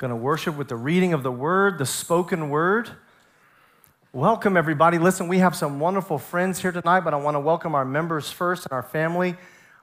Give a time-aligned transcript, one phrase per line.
[0.00, 2.88] going to worship with the reading of the word, the spoken word.
[4.14, 4.96] Welcome, everybody.
[4.96, 8.32] Listen, we have some wonderful friends here tonight, but I want to welcome our members
[8.32, 9.36] first and our family.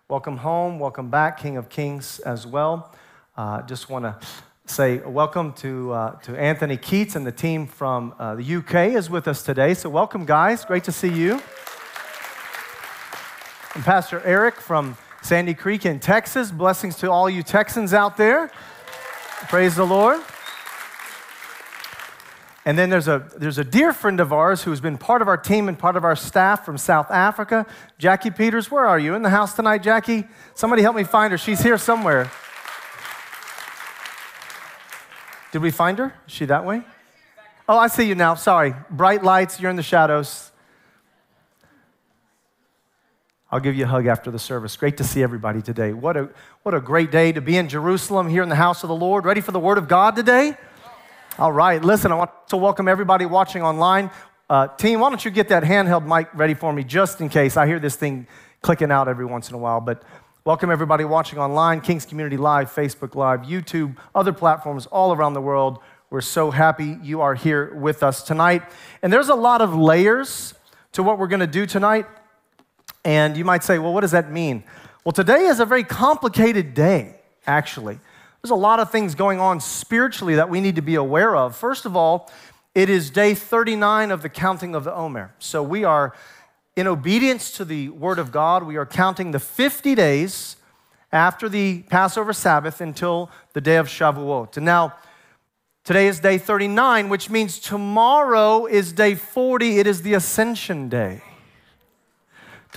[0.10, 2.96] Welcome home, welcome back, King of Kings as well.
[3.38, 4.18] Uh, just want to
[4.66, 9.12] say welcome to, uh, to Anthony Keats and the team from uh, the UK is
[9.12, 9.76] with us today.
[9.76, 10.66] So, welcome, guys.
[10.66, 11.34] Great to see you.
[13.76, 16.50] And Pastor Eric from Sandy Creek in Texas.
[16.50, 18.50] Blessings to all you Texans out there.
[19.46, 20.20] Praise the Lord.
[22.66, 25.38] And then there's a, there's a dear friend of ours who's been part of our
[25.38, 27.66] team and part of our staff from South Africa,
[27.98, 28.70] Jackie Peters.
[28.70, 29.16] Where are you?
[29.16, 30.26] In the house tonight, Jackie?
[30.54, 31.38] Somebody help me find her.
[31.38, 32.30] She's here somewhere.
[35.54, 36.14] Did we find her?
[36.28, 36.84] Is she that way?
[37.70, 38.36] Oh, I see you now.
[38.36, 38.76] Sorry.
[38.90, 40.52] Bright lights, you're in the shadows.
[43.50, 44.76] I'll give you a hug after the service.
[44.76, 45.94] Great to see everybody today.
[45.94, 46.28] What a,
[46.64, 49.24] what a great day to be in Jerusalem here in the house of the Lord.
[49.24, 50.58] Ready for the Word of God today?
[51.40, 54.12] All right, listen, I want to welcome everybody watching online.
[54.50, 57.56] Uh, team, why don't you get that handheld mic ready for me just in case?
[57.56, 58.28] I hear this thing
[58.62, 59.80] clicking out every once in a while.
[59.80, 60.04] But
[60.44, 65.42] welcome everybody watching online, King's Community Live, Facebook Live, YouTube, other platforms all around the
[65.42, 65.80] world.
[66.10, 68.64] We're so happy you are here with us tonight.
[69.02, 70.54] And there's a lot of layers
[70.92, 72.08] to what we're going to do tonight.
[73.08, 74.66] And you might say, well, what does that mean?
[75.06, 77.16] Well, today is a very complicated day,
[77.46, 78.02] actually.
[78.42, 81.56] There's a lot of things going on spiritually that we need to be aware of.
[81.56, 82.30] First of all,
[82.76, 85.34] it is day 39 of the counting of the Omer.
[85.40, 86.14] So we are,
[86.76, 90.58] in obedience to the word of God, we are counting the 50 days
[91.10, 94.58] after the Passover Sabbath until the day of Shavuot.
[94.58, 94.96] And now,
[95.86, 99.80] today is day 39, which means tomorrow is day 40.
[99.80, 101.22] It is the Ascension Day.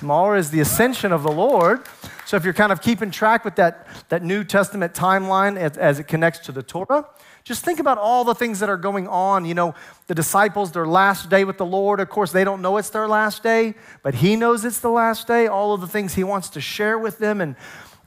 [0.01, 1.83] Tomorrow is the ascension of the Lord.
[2.25, 5.98] So if you're kind of keeping track with that, that New Testament timeline as, as
[5.98, 7.05] it connects to the Torah,
[7.45, 9.44] just think about all the things that are going on.
[9.44, 9.75] You know,
[10.06, 13.06] the disciples, their last day with the Lord, of course, they don't know it's their
[13.06, 15.49] last day, but He knows it's the last day.
[15.49, 17.55] All of the things He wants to share with them and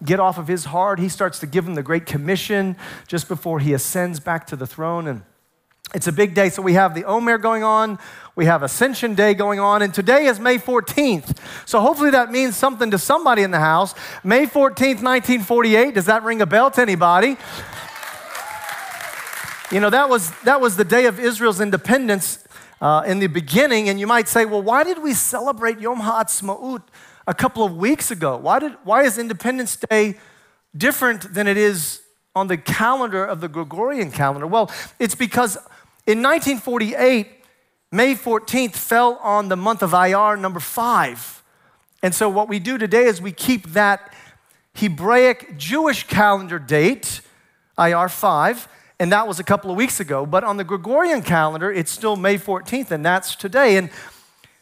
[0.03, 2.75] get off of His heart, He starts to give them the Great Commission
[3.07, 5.05] just before He ascends back to the throne.
[5.07, 5.21] And
[5.93, 6.49] it's a big day.
[6.49, 7.99] So we have the Omer going on,
[8.35, 11.37] we have Ascension Day going on, and today is May 14th.
[11.67, 13.93] So hopefully that means something to somebody in the house.
[14.23, 15.93] May 14th, 1948.
[15.93, 17.37] Does that ring a bell to anybody?
[19.71, 22.43] You know, that was, that was the day of Israel's independence
[22.81, 26.81] uh, in the beginning, and you might say, well, why did we celebrate Yom HaAtzmaut
[27.27, 28.35] a couple of weeks ago?
[28.37, 30.15] Why, did, why is Independence Day
[30.75, 32.01] different than it is
[32.35, 34.47] on the calendar of the Gregorian calendar?
[34.47, 35.57] Well, it's because
[36.05, 37.27] in 1948,
[37.91, 41.41] May 14th fell on the month of Iyar, number five.
[42.01, 44.13] And so, what we do today is we keep that
[44.73, 47.21] Hebraic Jewish calendar date,
[47.77, 48.67] Iyar 5,
[48.99, 50.25] and that was a couple of weeks ago.
[50.25, 53.77] But on the Gregorian calendar, it's still May 14th, and that's today.
[53.77, 53.89] And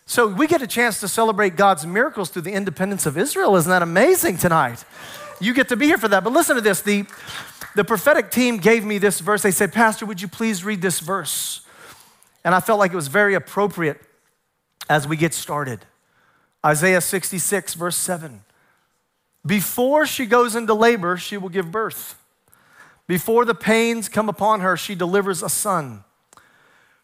[0.05, 3.55] so, we get a chance to celebrate God's miracles through the independence of Israel.
[3.55, 4.85] Isn't that amazing tonight?
[5.39, 6.23] You get to be here for that.
[6.23, 7.05] But listen to this the
[7.75, 9.41] the prophetic team gave me this verse.
[9.41, 11.61] They said, Pastor, would you please read this verse?
[12.43, 14.01] And I felt like it was very appropriate
[14.89, 15.85] as we get started.
[16.65, 18.41] Isaiah 66, verse 7.
[19.45, 22.19] Before she goes into labor, she will give birth.
[23.07, 26.03] Before the pains come upon her, she delivers a son.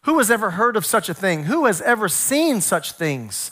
[0.02, 1.44] Who has ever heard of such a thing?
[1.44, 3.50] Who has ever seen such things?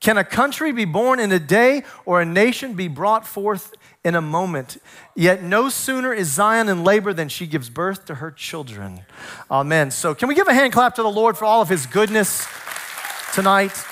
[0.00, 3.74] Can a country be born in a day or a nation be brought forth
[4.04, 4.78] in a moment.
[5.14, 9.02] Yet no sooner is Zion in labor than she gives birth to her children.
[9.50, 9.90] Amen.
[9.90, 12.46] So, can we give a hand clap to the Lord for all of his goodness
[13.34, 13.84] tonight?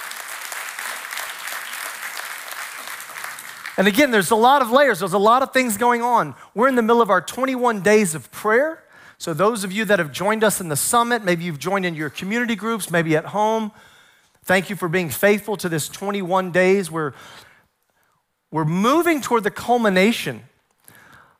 [3.76, 6.34] And again, there's a lot of layers, there's a lot of things going on.
[6.54, 8.84] We're in the middle of our 21 days of prayer.
[9.16, 11.94] So, those of you that have joined us in the summit, maybe you've joined in
[11.94, 13.70] your community groups, maybe at home,
[14.44, 16.90] thank you for being faithful to this 21 days.
[16.90, 17.12] We're
[18.50, 20.42] we're moving toward the culmination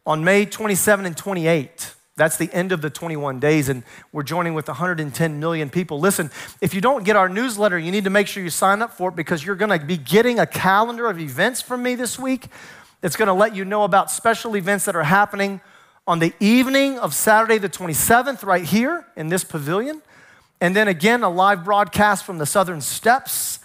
[0.07, 1.95] on May 27 and 28.
[2.17, 5.99] That's the end of the 21 days, and we're joining with 110 million people.
[5.99, 6.31] Listen,
[6.61, 9.09] if you don't get our newsletter, you need to make sure you sign up for
[9.09, 12.49] it because you're going to be getting a calendar of events from me this week.
[13.03, 15.63] It's going to let you know about special events that are happening
[16.07, 20.03] on the evening of Saturday, the 27th, right here in this pavilion.
[20.61, 23.61] And then again, a live broadcast from the Southern Steps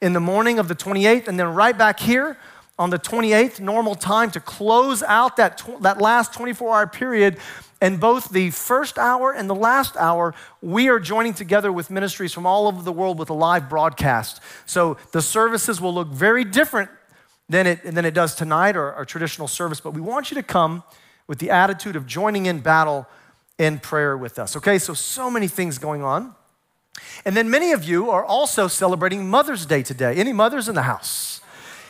[0.00, 2.36] in the morning of the 28th, and then right back here
[2.82, 7.38] on the 28th, normal time, to close out that, tw- that last 24 hour period.
[7.80, 12.32] And both the first hour and the last hour, we are joining together with ministries
[12.32, 14.40] from all over the world with a live broadcast.
[14.66, 16.90] So the services will look very different
[17.48, 20.42] than it, than it does tonight or our traditional service, but we want you to
[20.42, 20.82] come
[21.28, 23.06] with the attitude of joining in battle
[23.58, 24.56] in prayer with us.
[24.56, 26.34] Okay, so, so many things going on.
[27.24, 30.16] And then many of you are also celebrating Mother's Day today.
[30.16, 31.41] Any mothers in the house?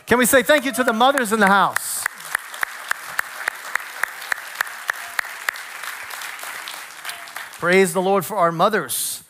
[0.05, 2.03] Can we say thank you to the mothers in the house?
[7.59, 9.23] Praise the Lord for our mothers.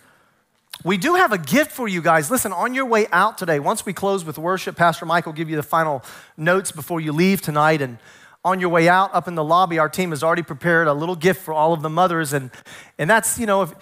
[0.84, 2.32] We do have a gift for you guys.
[2.32, 5.50] Listen, on your way out today, once we close with worship, Pastor Mike will give
[5.50, 6.04] you the final
[6.36, 7.80] notes before you leave tonight.
[7.80, 8.00] And
[8.44, 11.16] on your way out, up in the lobby, our team has already prepared a little
[11.16, 12.34] gift for all of the mothers.
[12.34, 12.50] And,
[12.98, 13.76] and that's, you know, if,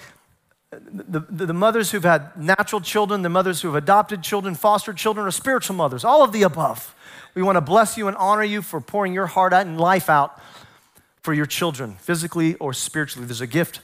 [0.71, 5.27] the, the, the, mothers who've had natural children, the mothers who've adopted children, fostered children,
[5.27, 6.95] or spiritual mothers, all of the above.
[7.35, 10.09] We want to bless you and honor you for pouring your heart out and life
[10.09, 10.41] out
[11.21, 13.27] for your children, physically or spiritually.
[13.27, 13.81] There's a gift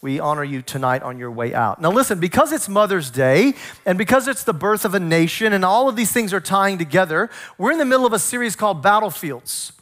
[0.00, 1.80] we honor you tonight on your way out.
[1.80, 3.54] Now, listen, because it's Mother's Day
[3.84, 6.78] and because it's the birth of a nation and all of these things are tying
[6.78, 9.72] together, we're in the middle of a series called Battlefields.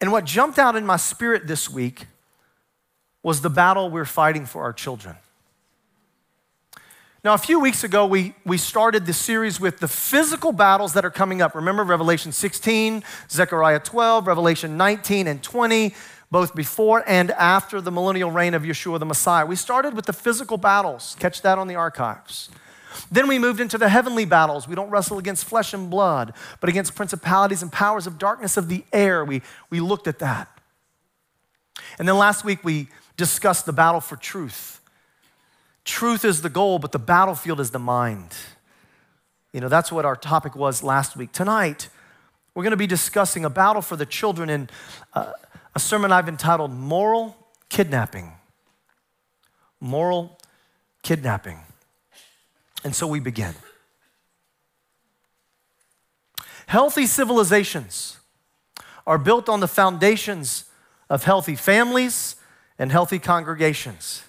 [0.00, 2.06] And what jumped out in my spirit this week
[3.26, 5.16] was the battle we're fighting for our children.
[7.24, 11.04] Now, a few weeks ago, we, we started this series with the physical battles that
[11.04, 11.56] are coming up.
[11.56, 15.92] Remember Revelation 16, Zechariah 12, Revelation 19 and 20
[16.30, 19.44] both before and after the millennial reign of Yeshua the Messiah.
[19.44, 22.48] We started with the physical battles, catch that on the archives.
[23.10, 24.68] Then we moved into the heavenly battles.
[24.68, 28.68] We don't wrestle against flesh and blood, but against principalities and powers of darkness of
[28.68, 29.24] the air.
[29.24, 30.48] We, we looked at that.
[31.98, 34.80] And then last week we discussed the battle for truth.
[35.84, 38.34] Truth is the goal, but the battlefield is the mind.
[39.52, 41.32] You know, that's what our topic was last week.
[41.32, 41.88] Tonight,
[42.54, 44.68] we're going to be discussing a battle for the children in
[45.14, 45.32] uh,
[45.74, 47.36] a sermon I've entitled Moral
[47.68, 48.32] Kidnapping.
[49.80, 50.38] Moral
[51.02, 51.60] Kidnapping.
[52.82, 53.54] And so we begin.
[56.66, 58.18] Healthy civilizations
[59.06, 60.64] are built on the foundations
[61.08, 62.36] of healthy families
[62.78, 64.22] and healthy congregations.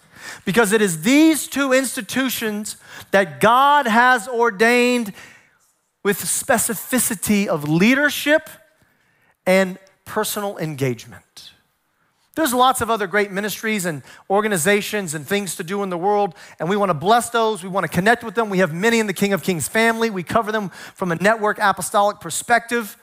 [0.46, 2.78] Because it is these two institutions
[3.12, 5.14] that God has ordained
[6.04, 8.50] with specificity of leadership
[9.46, 11.52] and personal engagement.
[12.36, 16.36] There's lots of other great ministries and organizations and things to do in the world,
[16.60, 17.64] and we want to bless those.
[17.64, 18.52] We want to connect with them.
[18.52, 20.12] We have many in the King of Kings family.
[20.12, 22.96] We cover them from a network apostolic perspective.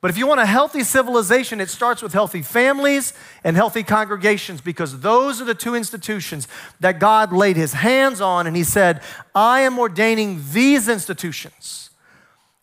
[0.00, 3.12] But if you want a healthy civilization, it starts with healthy families
[3.44, 6.48] and healthy congregations because those are the two institutions
[6.80, 9.02] that God laid his hands on, and he said,
[9.34, 11.90] I am ordaining these institutions.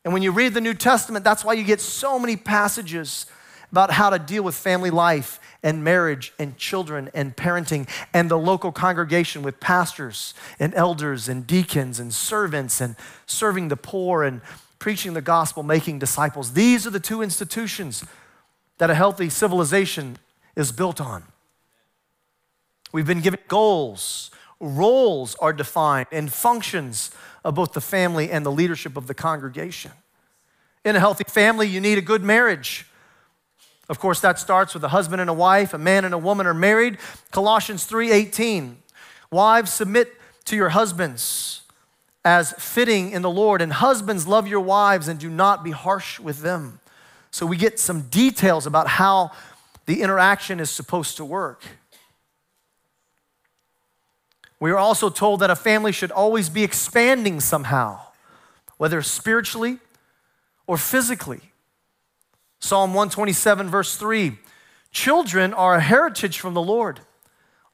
[0.03, 3.27] And when you read the New Testament, that's why you get so many passages
[3.71, 8.37] about how to deal with family life and marriage and children and parenting and the
[8.37, 14.41] local congregation with pastors and elders and deacons and servants and serving the poor and
[14.79, 16.53] preaching the gospel, making disciples.
[16.53, 18.05] These are the two institutions
[18.77, 20.17] that a healthy civilization
[20.55, 21.23] is built on.
[22.91, 27.11] We've been given goals, roles are defined, and functions
[27.43, 29.91] of both the family and the leadership of the congregation.
[30.85, 32.85] In a healthy family, you need a good marriage.
[33.89, 36.45] Of course, that starts with a husband and a wife, a man and a woman
[36.45, 36.97] are married.
[37.31, 38.77] Colossians 3:18.
[39.31, 41.61] Wives submit to your husbands
[42.25, 46.19] as fitting in the Lord, and husbands love your wives and do not be harsh
[46.19, 46.79] with them.
[47.31, 49.31] So we get some details about how
[49.85, 51.63] the interaction is supposed to work.
[54.59, 57.99] We are also told that a family should always be expanding somehow,
[58.77, 59.79] whether spiritually
[60.65, 61.53] or physically.
[62.59, 64.37] Psalm 127, verse 3
[64.91, 67.01] Children are a heritage from the Lord,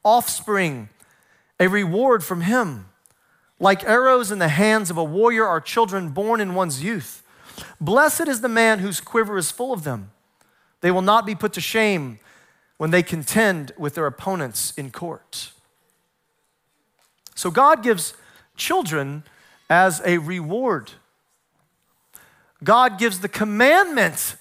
[0.04, 0.90] offspring,
[1.60, 2.90] a reward from Him.
[3.60, 7.24] Like arrows in the hands of a warrior are children born in one's youth.
[7.80, 10.12] Blessed is the man whose quiver is full of them.
[10.82, 12.20] They will not be put to shame
[12.78, 15.52] when they contend with their opponents in court.
[17.36, 18.16] So God gives
[18.58, 19.24] children
[19.70, 20.92] as a reward.
[22.64, 24.36] God gives the commandment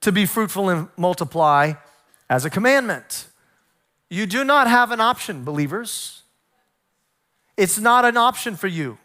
[0.00, 1.74] to be fruitful and multiply
[2.30, 3.26] as a commandment.
[4.10, 6.22] You do not have an option, believers.
[7.56, 8.98] It's not an option for you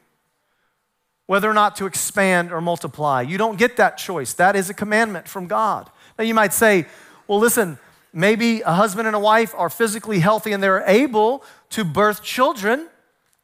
[1.26, 3.22] whether or not to expand or multiply.
[3.22, 4.34] You don't get that choice.
[4.34, 5.90] That is a commandment from God.
[6.18, 6.86] Now you might say,
[7.28, 7.80] well, listen,
[8.12, 12.88] maybe a husband and a wife are physically healthy and they're able to birth children.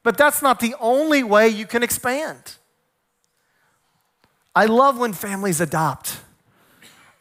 [0.03, 2.57] But that's not the only way you can expand.
[4.55, 6.18] I love when families adopt.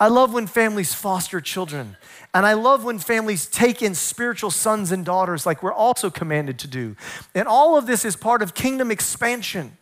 [0.00, 1.97] I love when families foster children.
[2.33, 6.59] And I love when families take in spiritual sons and daughters like we're also commanded
[6.61, 6.95] to do.
[7.35, 9.76] And all of this is part of kingdom expansion.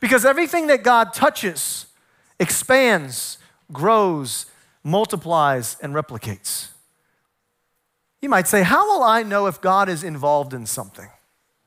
[0.00, 1.86] Because everything that God touches
[2.38, 3.38] expands,
[3.72, 4.46] grows,
[4.84, 6.68] multiplies, and replicates.
[8.22, 11.08] You might say, How will I know if God is involved in something?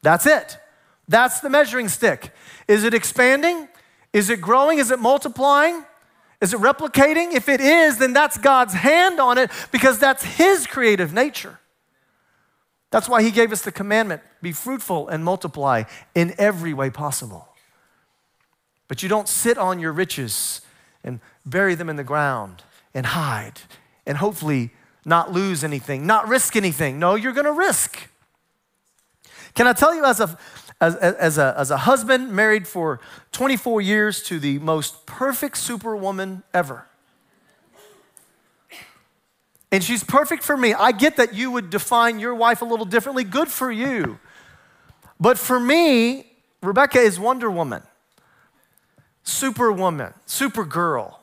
[0.02, 0.58] That's it.
[1.08, 2.32] That's the measuring stick.
[2.68, 3.68] Is it expanding?
[4.14, 4.80] Is it growing?
[4.80, 5.84] Is it multiplying?
[6.42, 7.34] Is it replicating?
[7.34, 11.60] If it is, then that's God's hand on it because that's His creative nature.
[12.90, 15.84] That's why He gave us the commandment be fruitful and multiply
[16.16, 17.48] in every way possible.
[18.88, 20.62] But you don't sit on your riches
[21.04, 23.62] and bury them in the ground and hide
[24.06, 24.72] and hopefully
[25.06, 27.00] not lose anything, not risk anything.
[27.00, 28.10] No, you're gonna risk.
[29.54, 30.38] Can I tell you, as a,
[30.82, 33.00] as, as, a, as a husband married for
[33.32, 36.88] 24 years to the most perfect superwoman ever,
[39.72, 40.74] and she's perfect for me.
[40.74, 43.24] I get that you would define your wife a little differently.
[43.24, 44.20] Good for you.
[45.18, 46.26] But for me,
[46.62, 47.84] Rebecca is Wonder Woman,
[49.24, 51.16] Superwoman, Supergirl.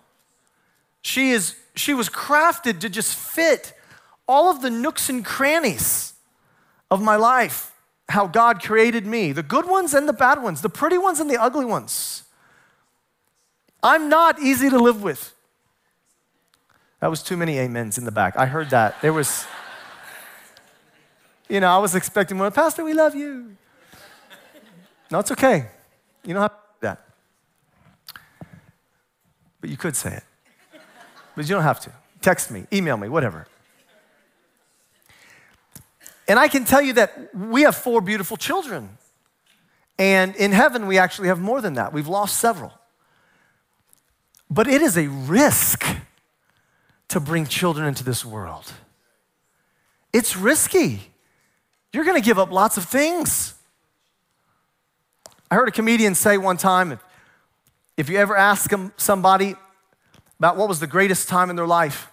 [1.02, 3.72] She is she was crafted to just fit
[4.26, 6.14] all of the nooks and crannies
[6.90, 7.72] of my life,
[8.08, 11.30] how God created me, the good ones and the bad ones, the pretty ones and
[11.30, 12.24] the ugly ones.
[13.82, 15.34] I'm not easy to live with.
[17.00, 18.36] That was too many amens in the back.
[18.36, 19.00] I heard that.
[19.02, 19.46] There was,
[21.48, 23.56] you know, I was expecting one, Pastor, we love you.
[25.10, 25.66] No, it's okay.
[26.24, 27.04] You don't have to do that.
[29.60, 30.24] But you could say it.
[31.36, 31.92] But you don't have to.
[32.20, 33.46] Text me, email me, whatever.
[36.28, 38.98] And I can tell you that we have four beautiful children.
[39.98, 41.92] And in heaven, we actually have more than that.
[41.92, 42.72] We've lost several.
[44.50, 45.84] But it is a risk
[47.08, 48.70] to bring children into this world.
[50.12, 51.00] It's risky.
[51.92, 53.54] You're going to give up lots of things.
[55.50, 57.00] I heard a comedian say one time
[57.96, 59.56] if you ever ask somebody
[60.38, 62.12] about what was the greatest time in their life,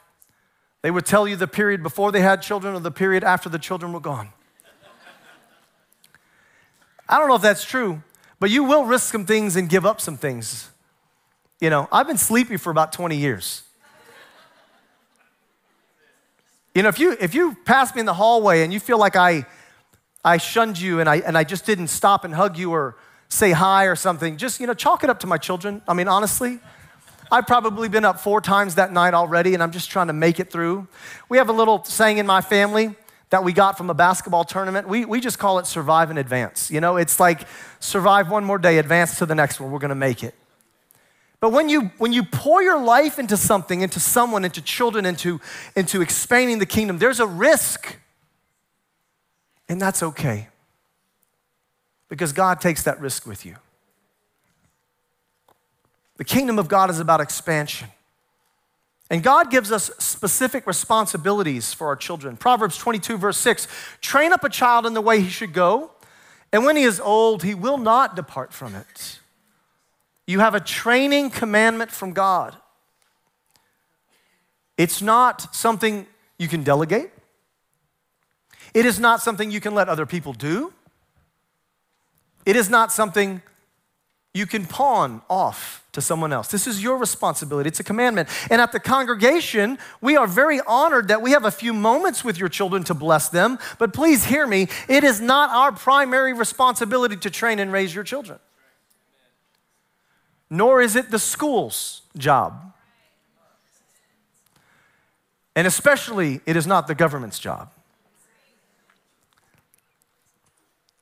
[0.86, 3.58] they would tell you the period before they had children or the period after the
[3.58, 4.30] children were gone.
[7.10, 8.04] I don't know if that's true,
[8.40, 10.70] but you will risk some things and give up some things.
[11.60, 13.64] You know, I've been sleepy for about 20 years.
[16.76, 19.16] You know, if you if you pass me in the hallway and you feel like
[19.16, 19.48] I
[20.24, 22.96] I shunned you and I and I just didn't stop and hug you or
[23.28, 25.82] say hi or something, just you know, chalk it up to my children.
[25.88, 26.60] I mean, honestly,
[27.32, 30.40] I've probably been up four times that night already, and I'm just trying to make
[30.40, 30.88] it through.
[31.30, 32.96] We have a little saying in my family
[33.30, 34.88] that we got from a basketball tournament.
[34.88, 36.70] We, we just call it survive and advance.
[36.70, 37.48] You know, it's like
[37.80, 39.72] survive one more day, advance to the next one.
[39.72, 40.36] We're gonna make it.
[41.40, 45.42] But when you, when you pour your life into something, into someone, into children, into,
[45.76, 47.98] into expanding the kingdom, there's a risk.
[49.68, 50.48] And that's okay.
[52.10, 53.58] Because God takes that risk with you.
[56.18, 57.90] The kingdom of God is about expansion.
[59.10, 62.38] And God gives us specific responsibilities for our children.
[62.38, 63.68] Proverbs 22, verse 6
[64.02, 65.92] train up a child in the way he should go,
[66.52, 69.20] and when he is old, he will not depart from it.
[70.26, 72.56] You have a training commandment from God.
[74.78, 76.08] It's not something
[76.38, 77.12] you can delegate,
[78.74, 80.74] it is not something you can let other people do,
[82.46, 83.42] it is not something
[84.36, 86.50] you can pawn off to someone else.
[86.50, 87.70] This is your responsibility.
[87.70, 88.28] It's a commandment.
[88.52, 92.38] And at the congregation, we are very honored that we have a few moments with
[92.38, 93.58] your children to bless them.
[93.80, 98.04] But please hear me, it is not our primary responsibility to train and raise your
[98.04, 98.40] children,
[100.50, 102.74] nor is it the school's job.
[105.56, 107.72] And especially, it is not the government's job.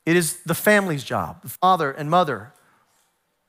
[0.05, 2.53] It is the family's job, the father and mother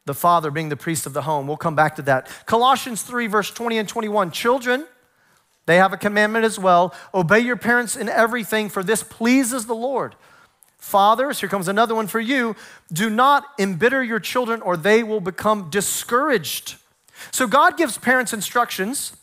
[0.07, 1.47] the father being the priest of the home.
[1.47, 2.29] We'll come back to that.
[2.47, 4.31] Colossians 3, verse 20 and 21.
[4.31, 4.87] Children,
[5.67, 6.95] they have a commandment as well.
[7.15, 10.15] Obey your parents in everything, for this pleases the Lord.
[10.77, 12.55] Fathers, here comes another one for you.
[12.93, 16.77] Do not embitter your children, or they will become discouraged.
[17.31, 19.17] So, God gives parents instructions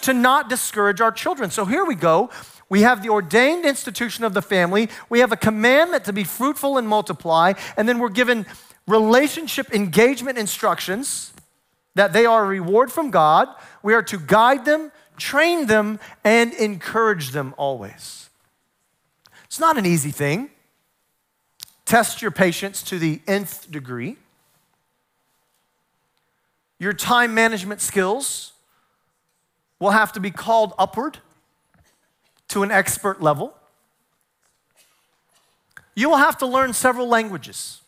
[0.00, 1.50] to not discourage our children.
[1.50, 2.30] So, here we go.
[2.70, 4.88] We have the ordained institution of the family.
[5.10, 7.52] We have a commandment to be fruitful and multiply.
[7.76, 8.46] And then we're given
[8.86, 11.32] relationship engagement instructions
[11.94, 13.48] that they are a reward from God.
[13.82, 18.28] We are to guide them, train them, and encourage them always.
[19.44, 20.50] It's not an easy thing.
[21.84, 24.16] Test your patience to the nth degree.
[26.78, 28.52] Your time management skills
[29.78, 31.18] will have to be called upward
[32.48, 33.56] to an expert level.
[35.94, 37.80] You will have to learn several languages.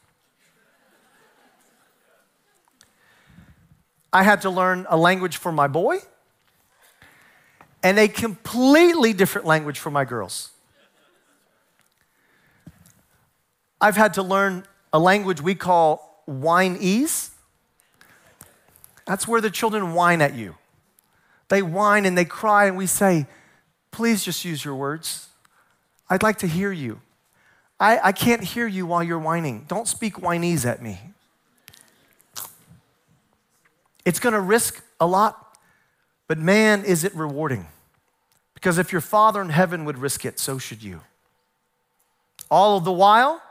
[4.16, 5.98] I had to learn a language for my boy
[7.82, 10.52] and a completely different language for my girls.
[13.78, 17.28] I've had to learn a language we call wineese.
[19.04, 20.54] That's where the children whine at you.
[21.50, 23.26] They whine and they cry, and we say,
[23.90, 25.28] Please just use your words.
[26.08, 27.02] I'd like to hear you.
[27.78, 29.66] I, I can't hear you while you're whining.
[29.68, 31.00] Don't speak whinese at me.
[34.06, 35.58] It's going to risk a lot,
[36.28, 37.66] but man, is it rewarding.
[38.54, 41.00] Because if your Father in heaven would risk it, so should you.
[42.48, 43.42] All of the while,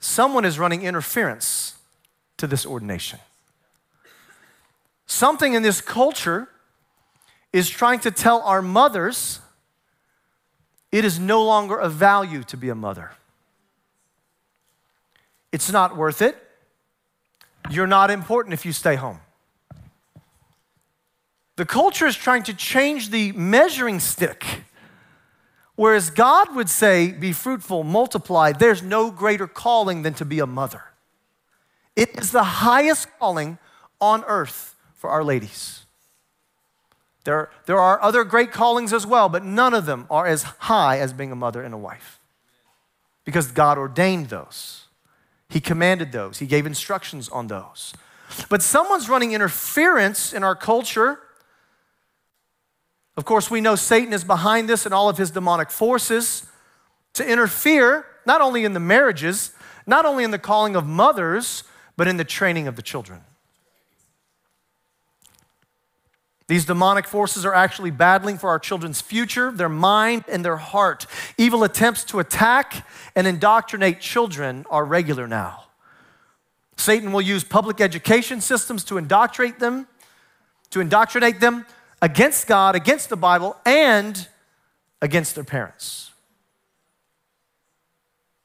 [0.00, 1.76] someone is running interference
[2.38, 3.18] to this ordination.
[5.06, 6.48] Something in this culture
[7.52, 9.40] is trying to tell our mothers
[10.90, 13.12] it is no longer of value to be a mother.
[15.52, 16.36] It's not worth it.
[17.70, 19.20] You're not important if you stay home.
[21.56, 24.44] The culture is trying to change the measuring stick.
[25.76, 30.46] Whereas God would say, Be fruitful, multiply, there's no greater calling than to be a
[30.46, 30.82] mother.
[31.96, 33.58] It is the highest calling
[34.00, 35.84] on earth for our ladies.
[37.24, 40.98] There, there are other great callings as well, but none of them are as high
[40.98, 42.20] as being a mother and a wife.
[43.24, 44.86] Because God ordained those,
[45.48, 47.94] He commanded those, He gave instructions on those.
[48.48, 51.20] But someone's running interference in our culture
[53.16, 56.46] of course, we know Satan is behind this and all of his demonic forces
[57.12, 59.52] to interfere not only in the marriages,
[59.86, 61.64] not only in the calling of mothers,
[61.96, 63.20] but in the training of the children.
[66.46, 71.06] These demonic forces are actually battling for our children's future, their mind, and their heart.
[71.38, 75.64] Evil attempts to attack and indoctrinate children are regular now.
[76.76, 79.86] Satan will use public education systems to indoctrinate them,
[80.70, 81.64] to indoctrinate them
[82.00, 84.28] against God, against the Bible, and
[85.00, 86.12] against their parents.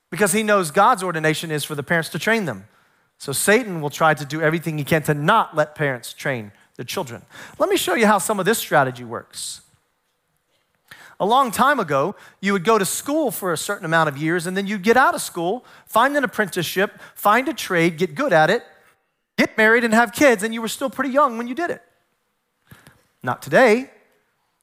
[0.10, 2.68] Because he knows God's ordination is for the parents to train them.
[3.18, 6.86] So Satan will try to do everything he can to not let parents train their
[6.86, 7.22] children.
[7.60, 9.62] Let me show you how some of this strategy works.
[11.20, 14.48] A long time ago, you would go to school for a certain amount of years,
[14.48, 18.32] and then you'd get out of school, find an apprenticeship, find a trade, get good
[18.32, 18.64] at it,
[19.38, 21.84] get married, and have kids, and you were still pretty young when you did it.
[23.22, 23.90] Not today.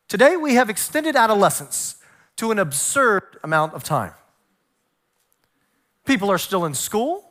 [0.08, 1.96] Today, we have extended adolescence
[2.36, 4.12] to an absurd amount of time.
[6.04, 7.24] People are still in school.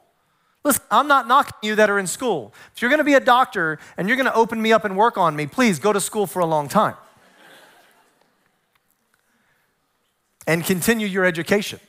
[0.64, 2.54] Listen, I'm not knocking you that are in school.
[2.76, 5.36] If you're gonna be a doctor and you're gonna open me up and work on
[5.36, 6.96] me, please go to school for a long time
[10.48, 11.80] and continue your education.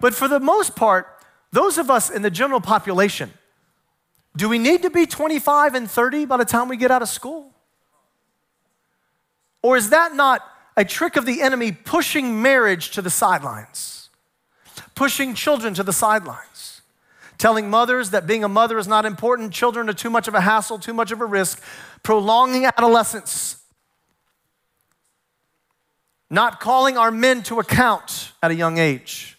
[0.00, 1.08] But for the most part,
[1.52, 3.32] those of us in the general population,
[4.36, 7.08] do we need to be 25 and 30 by the time we get out of
[7.08, 7.52] school?
[9.62, 10.42] Or is that not
[10.76, 14.10] a trick of the enemy pushing marriage to the sidelines,
[14.94, 16.82] pushing children to the sidelines,
[17.36, 20.40] telling mothers that being a mother is not important, children are too much of a
[20.40, 21.62] hassle, too much of a risk,
[22.02, 23.56] prolonging adolescence,
[26.30, 29.36] not calling our men to account at a young age,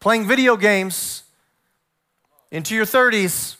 [0.00, 1.24] playing video games
[2.50, 3.56] into your 30s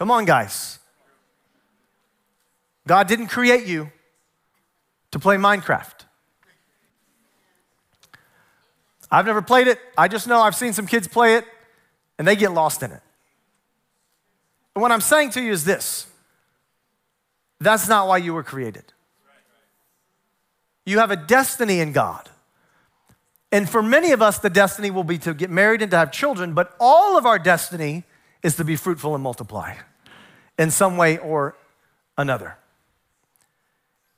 [0.00, 0.78] Come on, guys.
[2.86, 3.92] God didn't create you
[5.10, 6.06] to play Minecraft.
[9.10, 9.78] I've never played it.
[9.98, 11.44] I just know I've seen some kids play it
[12.18, 13.02] and they get lost in it.
[14.74, 16.06] And what I'm saying to you is this
[17.60, 18.94] that's not why you were created.
[20.86, 22.26] You have a destiny in God.
[23.52, 26.10] And for many of us, the destiny will be to get married and to have
[26.10, 28.04] children, but all of our destiny
[28.42, 29.74] is to be fruitful and multiply
[30.60, 31.56] in some way or
[32.18, 32.56] another.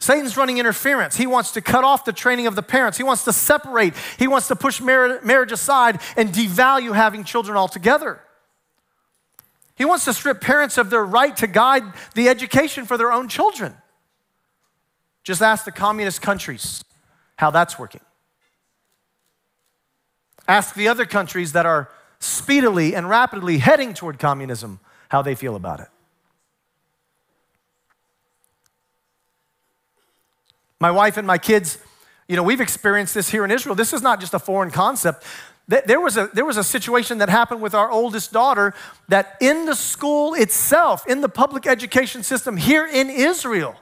[0.01, 1.17] Satan's running interference.
[1.17, 2.99] He wants to cut off the training of the parents.
[2.99, 3.95] He wants to separate.
[4.19, 8.21] He wants to push marriage aside and devalue having children altogether.
[9.77, 13.29] He wants to strip parents of their right to guide the education for their own
[13.29, 13.77] children.
[15.23, 16.85] Just ask the communist countries
[17.37, 18.01] how that's working.
[20.49, 25.55] Ask the other countries that are speedily and rapidly heading toward communism how they feel
[25.55, 25.89] about it.
[30.83, 31.79] My wife and my kids,
[32.27, 33.77] you know, we've experienced this here in Israel.
[33.77, 35.23] This is not just a foreign concept.
[35.69, 38.75] There was, a, there was a situation that happened with our oldest daughter
[39.07, 43.77] that in the school itself, in the public education system here in Israel,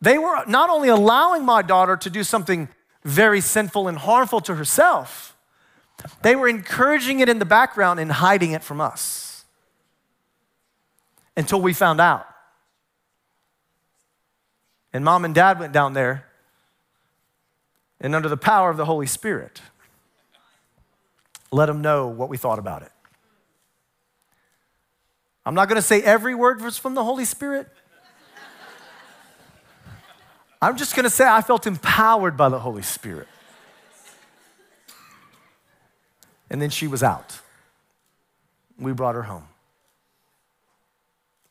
[0.00, 2.68] they were not only allowing my daughter to do something
[3.04, 5.36] very sinful and harmful to herself,
[6.22, 9.44] they were encouraging it in the background and hiding it from us
[11.36, 12.26] until we found out.
[14.92, 16.26] And mom and dad went down there
[18.00, 19.60] and under the power of the Holy Spirit,
[21.52, 22.92] let them know what we thought about it.
[25.44, 27.68] I'm not going to say every word was from the Holy Spirit.
[30.62, 33.28] I'm just going to say I felt empowered by the Holy Spirit.
[36.50, 37.40] And then she was out.
[38.78, 39.44] We brought her home.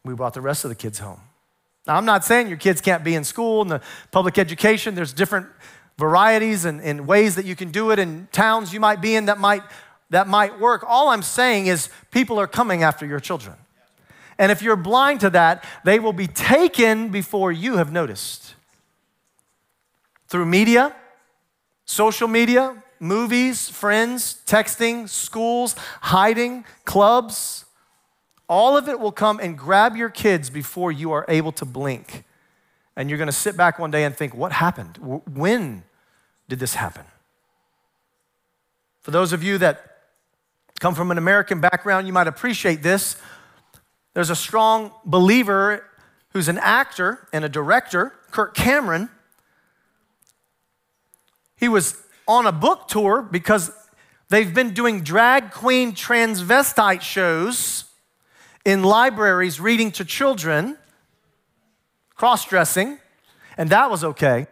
[0.04, 1.22] We brought the rest of the kids home.
[1.88, 4.96] Now, I'm not saying your kids can't be in school and the public education.
[4.96, 5.48] There's different
[5.98, 9.26] varieties and, and ways that you can do it in towns you might be in
[9.26, 9.64] that might,
[10.10, 10.84] that might work.
[10.88, 13.56] All I'm saying is people are coming after your children.
[14.38, 18.56] And if you're blind to that, they will be taken before you have noticed.
[20.30, 20.96] Through media,
[21.86, 27.66] social media, movies, friends, texting, schools, hiding, clubs,
[28.50, 32.24] all of it will come and grab your kids before you are able to blink.
[32.96, 34.98] And you're going to sit back one day and think, what happened?
[34.98, 35.84] When
[36.50, 37.06] did this happen?
[39.02, 40.00] For those of you that
[40.80, 43.16] come from an American background, you might appreciate this.
[44.16, 45.86] There's a strong believer
[46.34, 49.10] who's an actor and a director, Kirk Cameron.
[51.56, 53.72] He was on a book tour because
[54.30, 57.86] they've been doing drag queen transvestite shows
[58.66, 60.78] in libraries reading to children,
[62.16, 63.00] cross dressing,
[63.58, 64.48] and that was okay.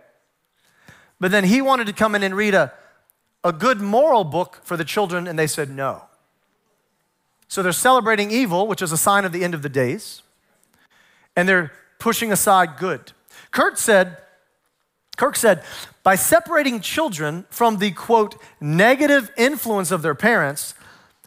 [1.19, 2.73] But then he wanted to come in and read a,
[3.43, 6.03] a good moral book for the children, and they said no.
[7.47, 10.21] So they're celebrating evil, which is a sign of the end of the days,
[11.35, 13.13] and they're pushing aside good.
[13.51, 14.17] Kurt said,
[15.17, 15.63] Kirk said,
[16.03, 20.75] by separating children from the quote, negative influence of their parents,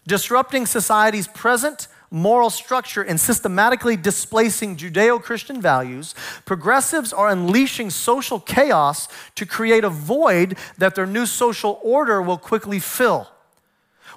[0.06, 8.40] disrupting society's present moral structure and systematically displacing Judeo Christian values, progressives are unleashing social
[8.40, 13.28] chaos to create a void that their new social order will quickly fill.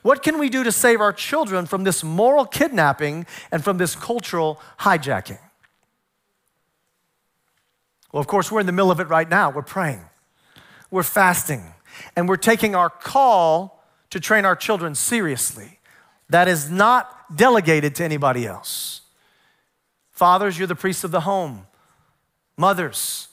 [0.01, 3.95] What can we do to save our children from this moral kidnapping and from this
[3.95, 5.39] cultural hijacking?
[8.11, 9.49] Well, of course, we're in the middle of it right now.
[9.49, 10.01] We're praying,
[10.91, 11.73] we're fasting,
[12.15, 15.79] and we're taking our call to train our children seriously.
[16.29, 19.01] That is not delegated to anybody else.
[20.11, 21.67] Fathers, you're the priests of the home.
[22.57, 23.27] Mothers,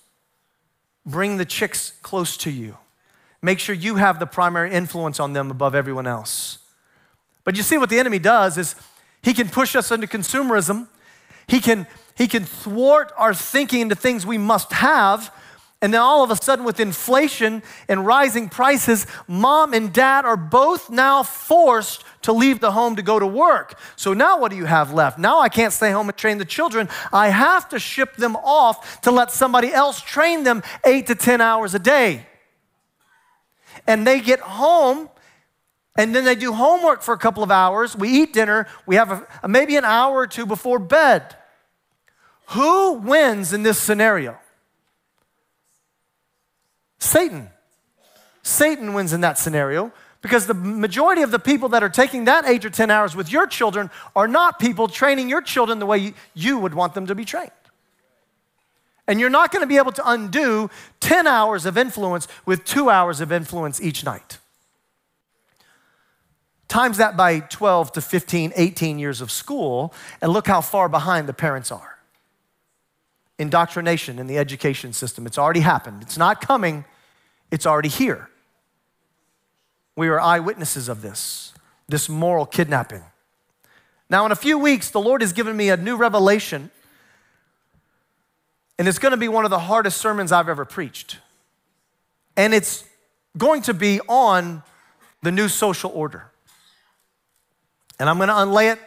[1.05, 2.77] bring the chicks close to you.
[3.43, 6.59] Make sure you have the primary influence on them above everyone else.
[7.45, 8.75] But you see, what the enemy does is
[9.23, 10.89] he can push us into consumerism.
[11.47, 15.35] He can, he can thwart our thinking into things we must have.
[15.83, 20.37] And then all of a sudden, with inflation and rising prices, mom and dad are
[20.37, 23.79] both now forced to leave the home to go to work.
[23.97, 25.19] So now what do you have left?
[25.19, 26.91] Now I can't stay home and train the children.
[27.13, 31.41] I have to ship them off to let somebody else train them eight to 10
[31.41, 32.27] hours a day.
[33.87, 35.09] And they get home
[35.97, 37.97] and then they do homework for a couple of hours.
[37.97, 38.67] We eat dinner.
[38.87, 41.37] We have a, a, maybe an hour or two before bed.
[42.49, 44.39] Who wins in this scenario?
[47.01, 47.51] Satan.
[48.43, 52.45] Satan wins in that scenario because the majority of the people that are taking that
[52.47, 56.15] eight or 10 hours with your children are not people training your children the way
[56.35, 57.51] you would want them to be trained.
[59.07, 62.91] And you're not going to be able to undo 10 hours of influence with two
[62.91, 64.39] hours of influence each night.
[66.69, 71.29] Times that by 12 to 15, 18 years of school, and look how far behind
[71.29, 71.99] the parents are.
[73.41, 76.03] Indoctrination in the education system, it's already happened.
[76.03, 76.85] It's not coming,
[77.51, 78.29] it's already here.
[79.97, 81.53] We are eyewitnesses of this,
[81.89, 83.03] this moral kidnapping.
[84.09, 86.71] Now, in a few weeks, the Lord has given me a new revelation,
[88.79, 91.19] and it's going to be one of the hardest sermons I've ever preached.
[92.37, 92.85] And it's
[93.37, 94.63] going to be on
[95.23, 96.31] the new social order.
[97.99, 98.79] And I'm going to unlay it,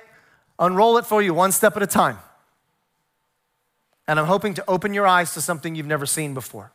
[0.57, 2.17] unroll it for you one step at a time.
[4.07, 6.71] And I'm hoping to open your eyes to something you've never seen before.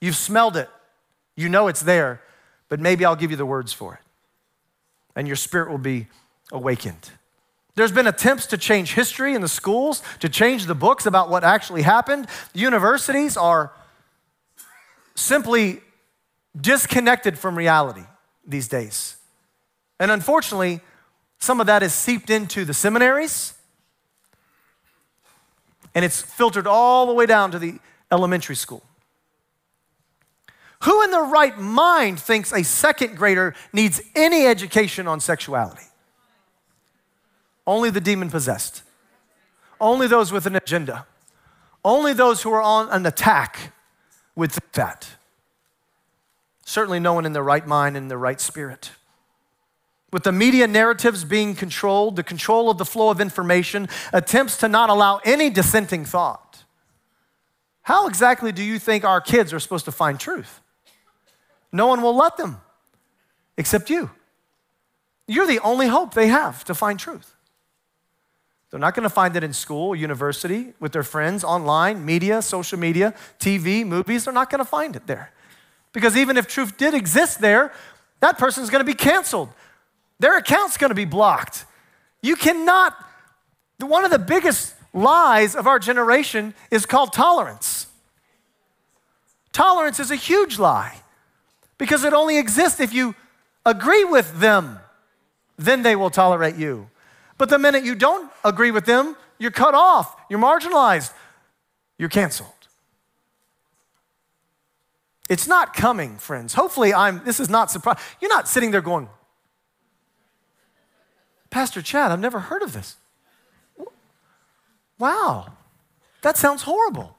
[0.00, 0.70] You've smelled it,
[1.36, 2.20] you know it's there,
[2.68, 4.00] but maybe I'll give you the words for it.
[5.14, 6.08] And your spirit will be
[6.50, 7.10] awakened.
[7.74, 11.42] There's been attempts to change history in the schools, to change the books about what
[11.42, 12.26] actually happened.
[12.52, 13.72] Universities are
[15.14, 15.80] simply
[16.58, 18.04] disconnected from reality
[18.46, 19.16] these days.
[19.98, 20.80] And unfortunately,
[21.38, 23.54] some of that is seeped into the seminaries,
[25.94, 27.78] and it's filtered all the way down to the
[28.10, 28.82] elementary school.
[30.84, 35.84] Who in their right mind thinks a second grader needs any education on sexuality?
[37.66, 38.82] Only the demon possessed.
[39.80, 41.06] Only those with an agenda.
[41.84, 43.72] Only those who are on an attack
[44.34, 45.08] would think that.
[46.64, 48.92] Certainly, no one in their right mind and their right spirit.
[50.12, 54.68] With the media narratives being controlled, the control of the flow of information attempts to
[54.68, 56.64] not allow any dissenting thought.
[57.82, 60.61] How exactly do you think our kids are supposed to find truth?
[61.72, 62.60] No one will let them
[63.56, 64.10] except you.
[65.26, 67.34] You're the only hope they have to find truth.
[68.70, 72.78] They're not going to find it in school, university, with their friends, online, media, social
[72.78, 74.24] media, TV, movies.
[74.24, 75.30] They're not going to find it there.
[75.92, 77.72] Because even if truth did exist there,
[78.20, 79.50] that person's going to be canceled.
[80.18, 81.66] Their account's going to be blocked.
[82.22, 82.96] You cannot,
[83.78, 87.88] one of the biggest lies of our generation is called tolerance.
[89.52, 91.01] Tolerance is a huge lie
[91.82, 93.12] because it only exists if you
[93.66, 94.78] agree with them,
[95.58, 96.88] then they will tolerate you.
[97.38, 101.12] But the minute you don't agree with them, you're cut off, you're marginalized,
[101.98, 102.68] you're canceled.
[105.28, 106.54] It's not coming, friends.
[106.54, 107.98] Hopefully, I'm, this is not surprise.
[108.20, 109.08] You're not sitting there going,
[111.50, 112.94] Pastor Chad, I've never heard of this.
[115.00, 115.54] Wow,
[116.20, 117.16] that sounds horrible.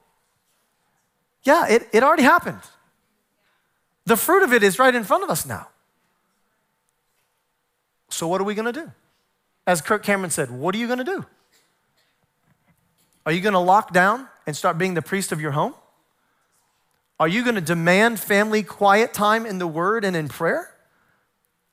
[1.42, 2.62] Yeah, it, it already happened.
[4.06, 5.68] The fruit of it is right in front of us now.
[8.10, 8.90] So, what are we going to do?
[9.66, 11.24] As Kirk Cameron said, what are you going to do?
[13.26, 15.74] Are you going to lock down and start being the priest of your home?
[17.18, 20.70] Are you going to demand family quiet time in the Word and in prayer?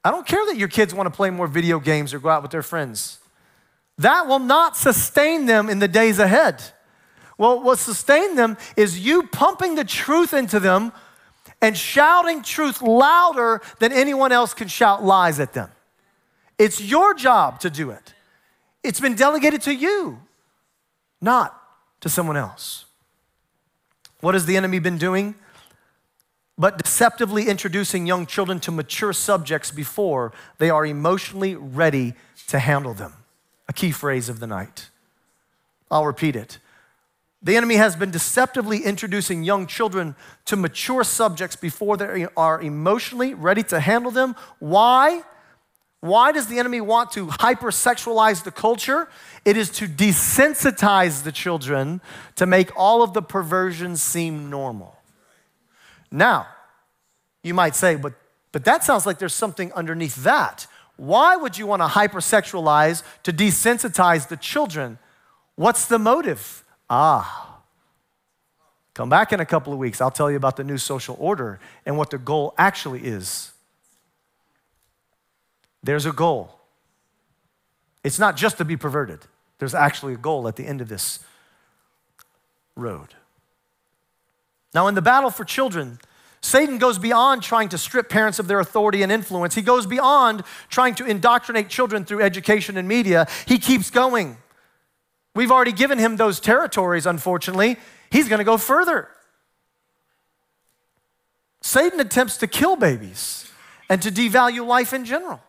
[0.04, 2.42] I don't care that your kids want to play more video games or go out
[2.42, 3.20] with their friends.
[3.98, 6.64] That will not sustain them in the days ahead.
[7.38, 10.92] Well, what sustain them is you pumping the truth into them
[11.62, 15.70] and shouting truth louder than anyone else can shout lies at them.
[16.58, 18.14] It's your job to do it.
[18.84, 20.20] It's been delegated to you,
[21.22, 21.60] not
[22.02, 22.86] to someone else.
[24.22, 25.36] What has the enemy been doing?
[26.58, 32.14] But deceptively introducing young children to mature subjects before they are emotionally ready
[32.48, 33.14] to handle them.
[33.68, 34.90] A key phrase of the night.
[35.90, 36.60] I'll repeat it.
[37.44, 43.34] The enemy has been deceptively introducing young children to mature subjects before they are emotionally
[43.34, 44.36] ready to handle them.
[44.60, 45.24] Why?
[46.02, 49.10] Why does the enemy want to hypersexualize the culture?
[49.44, 52.02] It is to desensitize the children
[52.36, 54.96] to make all of the perversions seem normal.
[56.12, 56.48] Now,
[57.44, 58.14] you might say, but,
[58.52, 60.68] but that sounds like there's something underneath that.
[60.98, 65.00] Why would you want to hypersexualize to desensitize the children?
[65.56, 66.64] What's the motive?
[66.94, 67.62] Ah,
[68.94, 70.02] come back in a couple of weeks.
[70.02, 73.54] I'll tell you about the new social order and what the goal actually is.
[75.82, 76.60] There's a goal.
[78.04, 79.22] It's not just to be perverted,
[79.58, 81.20] there's actually a goal at the end of this
[82.76, 83.16] road.
[84.74, 85.98] Now, in the battle for children,
[86.42, 89.56] Satan goes beyond trying to strip parents of their authority and influence.
[89.56, 93.28] He goes beyond trying to indoctrinate children through education and media.
[93.46, 94.36] He keeps going.
[95.34, 97.78] We've already given him those territories, unfortunately.
[98.10, 99.08] He's going to go further.
[101.62, 103.50] Satan attempts to kill babies
[103.90, 105.42] and to devalue life in general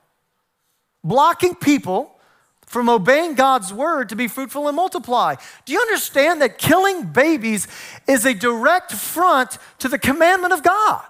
[1.05, 2.19] blocking people
[2.67, 5.35] from obeying God's word to be fruitful and multiply.
[5.65, 7.69] Do you understand that killing babies
[8.07, 11.05] is a direct front to the commandment of God?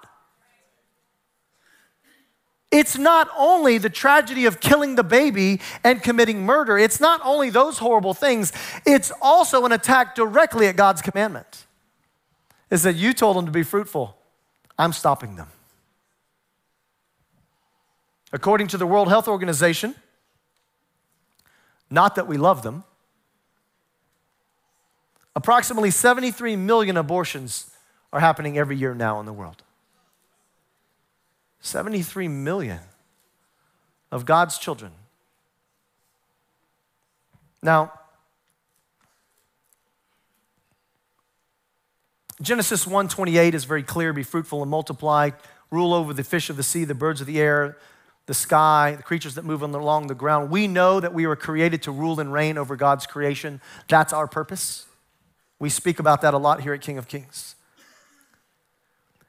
[2.73, 7.51] It's not only the tragedy of killing the baby and committing murder, it's not only
[7.51, 8.51] those horrible things,
[8.87, 11.67] it's also an attack directly at God's commandment.
[12.71, 14.17] Is that you told them to be fruitful,
[14.79, 15.49] I'm stopping them.
[18.33, 19.95] According to the World Health Organization,
[21.91, 22.85] not that we love them,
[25.37, 27.71] approximately 73 million abortions
[28.15, 29.63] are happening every year now in the world.
[31.63, 32.81] 73 million
[34.11, 34.93] of God's children.
[37.63, 37.93] Now,
[42.43, 45.31] Genesis 1:28 is very clear, be fruitful and multiply,
[45.71, 47.79] rule over the fish of the sea, the birds of the air,
[48.27, 50.51] the sky, the creatures that move along the ground.
[50.51, 53.61] We know that we were created to rule and reign over God's creation.
[53.89, 54.87] That's our purpose.
[55.61, 57.55] We speak about that a lot here at King of Kings.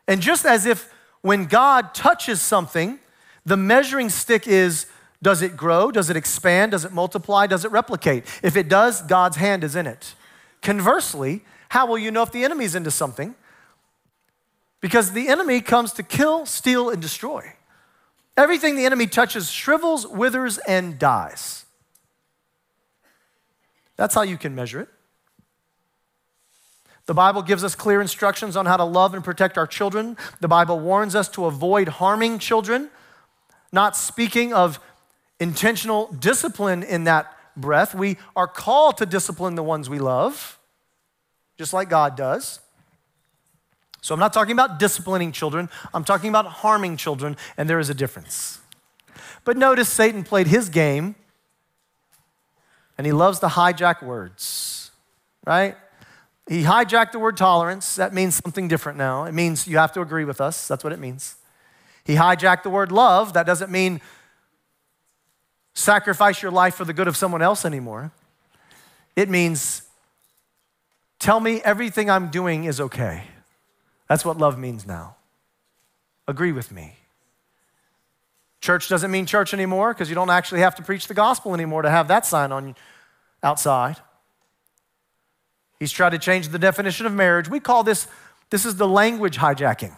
[0.08, 0.93] And just as if
[1.24, 3.00] when God touches something,
[3.46, 4.86] the measuring stick is
[5.22, 5.90] does it grow?
[5.90, 6.74] Does it expand?
[6.74, 7.48] Does it multiply?
[7.48, 8.26] Does it replicate?
[8.44, 10.16] If it does, God's hand is in it.
[10.62, 13.34] Conversely, how will you know if the enemy's into something?
[14.82, 17.54] Because the enemy comes to kill, steal, and destroy.
[18.36, 21.64] Everything the enemy touches shrivels, withers, and dies.
[23.96, 24.90] That's how you can measure it.
[27.06, 30.16] The Bible gives us clear instructions on how to love and protect our children.
[30.40, 32.90] The Bible warns us to avoid harming children,
[33.72, 34.80] not speaking of
[35.40, 37.94] intentional discipline in that breath.
[37.94, 40.58] We are called to discipline the ones we love,
[41.58, 42.60] just like God does.
[44.02, 47.90] So I'm not talking about disciplining children, I'm talking about harming children, and there is
[47.90, 48.60] a difference.
[49.46, 51.16] But notice Satan played his game,
[52.98, 54.92] and he loves to hijack words,
[55.46, 55.76] right?
[56.48, 57.96] He hijacked the word tolerance.
[57.96, 59.24] That means something different now.
[59.26, 60.68] It means you have to agree with us.
[60.68, 61.36] That's what it means.
[62.04, 63.34] He hijacked the word love.
[63.34, 64.02] That doesn't mean
[65.74, 68.12] sacrifice your life for the good of someone else anymore.
[69.16, 69.84] It means
[71.20, 73.24] tell me everything I'm doing is okay.
[74.10, 75.16] That's what love means now.
[76.28, 76.96] Agree with me.
[78.60, 81.82] Church doesn't mean church anymore because you don't actually have to preach the gospel anymore
[81.82, 82.76] to have that sign on
[83.42, 83.98] outside.
[85.84, 87.50] He's tried to change the definition of marriage.
[87.50, 88.08] We call this,
[88.50, 89.94] this is the language hijacking,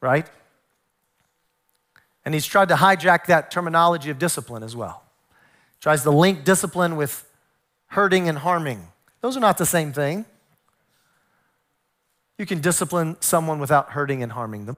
[0.00, 0.28] right?
[2.24, 5.04] And he's tried to hijack that terminology of discipline as well.
[5.80, 7.24] Tries to link discipline with
[7.86, 8.88] hurting and harming.
[9.20, 10.24] Those are not the same thing.
[12.36, 14.76] You can discipline someone without hurting and harming them.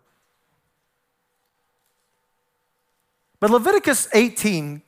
[3.40, 4.82] But Leviticus 18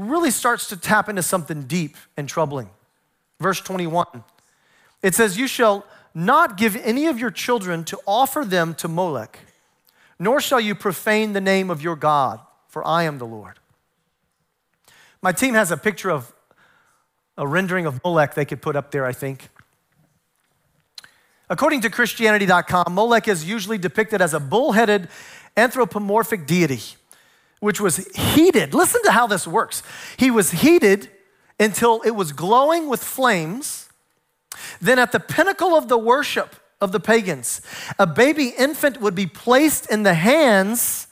[0.00, 2.70] really starts to tap into something deep and troubling.
[3.38, 4.06] Verse 21
[5.02, 5.84] it says, You shall
[6.14, 9.38] not give any of your children to offer them to Molech,
[10.18, 13.58] nor shall you profane the name of your God, for I am the Lord.
[15.22, 16.32] My team has a picture of
[17.36, 19.48] a rendering of Molech they could put up there, I think.
[21.48, 25.08] According to Christianity.com, Molech is usually depicted as a bull-headed
[25.56, 26.96] anthropomorphic deity
[27.60, 28.74] which was heated.
[28.74, 29.82] Listen to how this works.
[30.16, 31.10] He was heated
[31.58, 33.88] until it was glowing with flames.
[34.80, 37.60] Then, at the pinnacle of the worship of the pagans,
[37.98, 41.06] a baby infant would be placed in the hands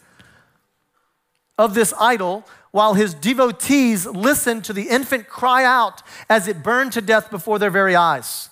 [1.58, 6.92] of this idol while his devotees listened to the infant cry out as it burned
[6.92, 8.50] to death before their very eyes.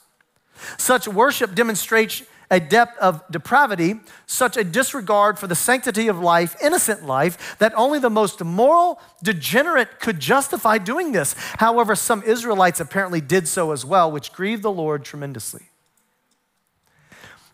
[0.79, 6.57] Such worship demonstrates a depth of depravity, such a disregard for the sanctity of life,
[6.63, 11.35] innocent life, that only the most moral degenerate could justify doing this.
[11.59, 15.69] However, some Israelites apparently did so as well, which grieved the Lord tremendously.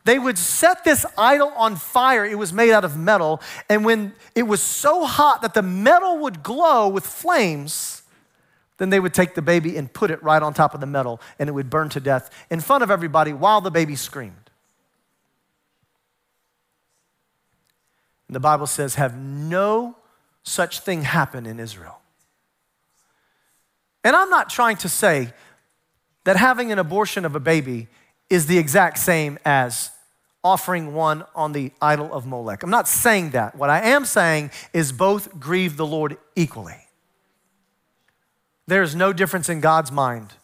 [0.04, 2.24] They would set this idol on fire.
[2.24, 3.40] It was made out of metal.
[3.68, 8.02] And when it was so hot that the metal would glow with flames,
[8.78, 11.20] then they would take the baby and put it right on top of the metal
[11.38, 14.41] and it would burn to death in front of everybody while the baby screamed.
[18.34, 19.96] The Bible says, have no
[20.42, 22.00] such thing happen in Israel.
[24.04, 25.32] And I'm not trying to say
[26.24, 27.88] that having an abortion of a baby
[28.28, 29.90] is the exact same as
[30.44, 32.62] offering one on the idol of Molech.
[32.62, 33.54] I'm not saying that.
[33.54, 36.88] What I am saying is both grieve the Lord equally.
[38.66, 40.34] There is no difference in God's mind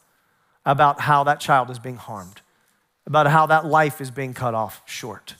[0.64, 2.42] about how that child is being harmed,
[3.06, 5.34] about how that life is being cut off short.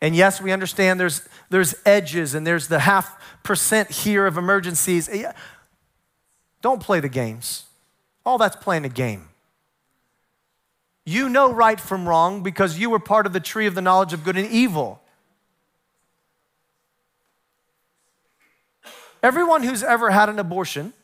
[0.00, 5.08] And yes, we understand there's, there's edges and there's the half percent here of emergencies.
[5.08, 5.30] Eh,
[6.62, 7.64] Don't play the games.
[8.24, 9.28] All that's playing a game.
[11.04, 14.12] You know right from wrong because you were part of the tree of the knowledge
[14.12, 15.02] of good and evil.
[19.22, 20.94] Everyone who's ever had an abortion,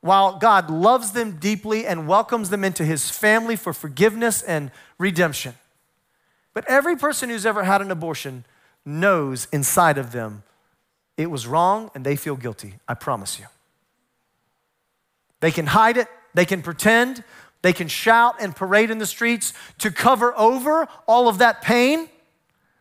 [0.00, 5.54] while God loves them deeply and welcomes them into his family for forgiveness and redemption,
[6.58, 8.44] but every person who's ever had an abortion
[8.84, 10.42] knows inside of them
[11.16, 12.74] it was wrong and they feel guilty.
[12.88, 13.46] I promise you.
[15.38, 17.22] They can hide it, they can pretend,
[17.62, 22.08] they can shout and parade in the streets to cover over all of that pain,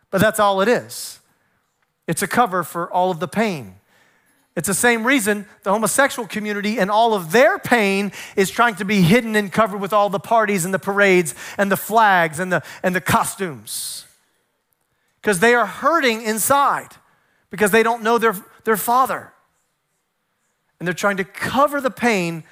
[0.09, 1.19] but that's all it is.
[2.07, 3.75] It's a cover for all of the pain.
[4.57, 8.85] It's the same reason the homosexual community and all of their pain is trying to
[8.85, 12.51] be hidden and covered with all the parties and the parades and the flags and
[12.51, 14.07] the, and the costumes.
[15.21, 16.87] Because they are hurting inside
[17.51, 19.31] because they don't know their, their father.
[20.79, 22.43] And they're trying to cover the pain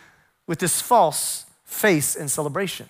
[0.46, 2.88] with this false face and celebration.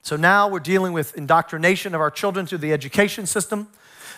[0.00, 3.68] So now we're dealing with indoctrination of our children through the education system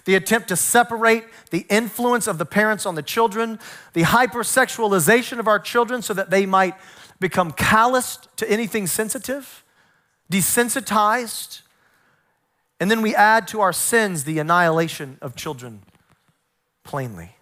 [0.05, 3.59] the attempt to separate the influence of the parents on the children,
[3.93, 6.75] the hypersexualization of our children so that they might
[7.19, 9.63] become calloused to anything sensitive,
[10.33, 11.63] desensitized.
[12.81, 15.83] And then we add to our sins the annihilation of children
[16.83, 17.37] plainly.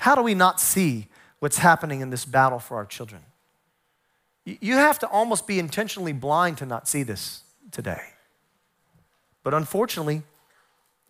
[0.00, 1.08] How do we not see
[1.38, 3.22] what's happening in this battle for our children?
[4.44, 8.02] You have to almost be intentionally blind to not see this today.
[9.42, 10.22] But unfortunately,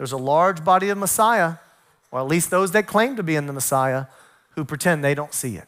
[0.05, 1.55] there's a large body of Messiah,
[2.11, 4.05] or at least those that claim to be in the Messiah,
[4.51, 5.67] who pretend they don't see it.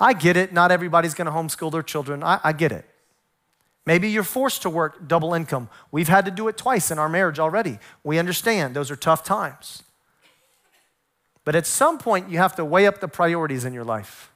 [0.00, 0.50] I get it.
[0.54, 2.22] Not everybody's going to homeschool their children.
[2.22, 2.86] I, I, get it.
[3.84, 5.68] Maybe you're forced to work double income.
[5.92, 7.80] We've had to do it twice in our marriage already.
[8.02, 9.82] We understand those are tough times.
[11.44, 14.32] But at some point, you have to weigh up the priorities in your life.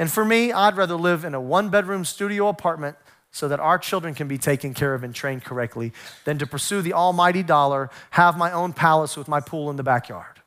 [0.00, 2.96] And for me, I'd rather live in a one bedroom studio apartment
[3.38, 5.92] so that our children can be taken care of and trained correctly
[6.24, 9.84] than to pursue the almighty dollar, have my own palace with my pool in the
[9.84, 10.40] backyard.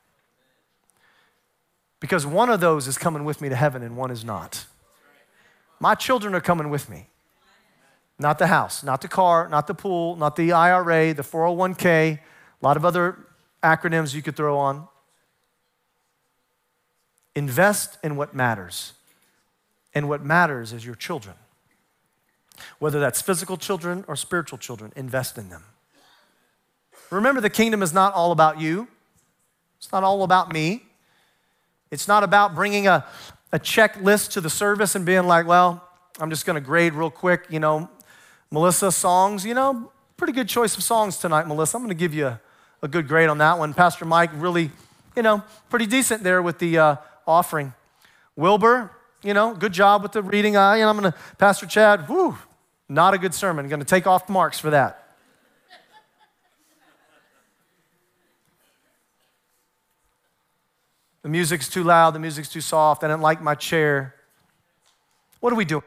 [2.01, 4.65] Because one of those is coming with me to heaven and one is not.
[5.79, 7.07] My children are coming with me.
[8.19, 12.19] Not the house, not the car, not the pool, not the IRA, the 401k, a
[12.61, 13.17] lot of other
[13.63, 14.89] acronyms you could throw on.
[17.35, 18.91] Invest in what matters.
[19.95, 21.35] And what matters is your children.
[22.79, 25.63] Whether that's physical children or spiritual children, invest in them.
[27.09, 28.87] Remember, the kingdom is not all about you,
[29.77, 30.83] it's not all about me.
[31.91, 33.05] It's not about bringing a,
[33.51, 35.85] a checklist to the service and being like, well,
[36.19, 37.89] I'm just going to grade real quick, you know,
[38.49, 41.75] Melissa songs, you know, pretty good choice of songs tonight, Melissa.
[41.75, 42.41] I'm going to give you a,
[42.81, 43.73] a, good grade on that one.
[43.73, 44.71] Pastor Mike, really,
[45.17, 46.95] you know, pretty decent there with the uh,
[47.27, 47.73] offering.
[48.37, 48.91] Wilbur,
[49.21, 50.55] you know, good job with the reading.
[50.55, 52.37] I, And I'm going to, Pastor Chad, whoo,
[52.91, 53.67] not a good sermon.
[53.69, 54.97] Going to take off marks for that.
[61.21, 64.15] The music's too loud, the music's too soft, I didn't like my chair.
[65.39, 65.83] What are we doing?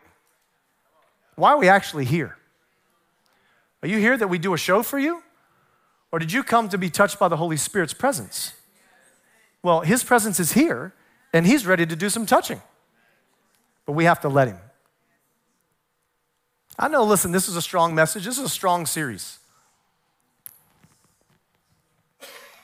[1.34, 2.36] Why are we actually here?
[3.82, 5.22] Are you here that we do a show for you?
[6.12, 8.52] Or did you come to be touched by the Holy Spirit's presence?
[9.62, 10.94] Well, His presence is here,
[11.32, 12.62] and He's ready to do some touching.
[13.86, 14.58] But we have to let Him.
[16.78, 19.38] I know, listen, this is a strong message, this is a strong series.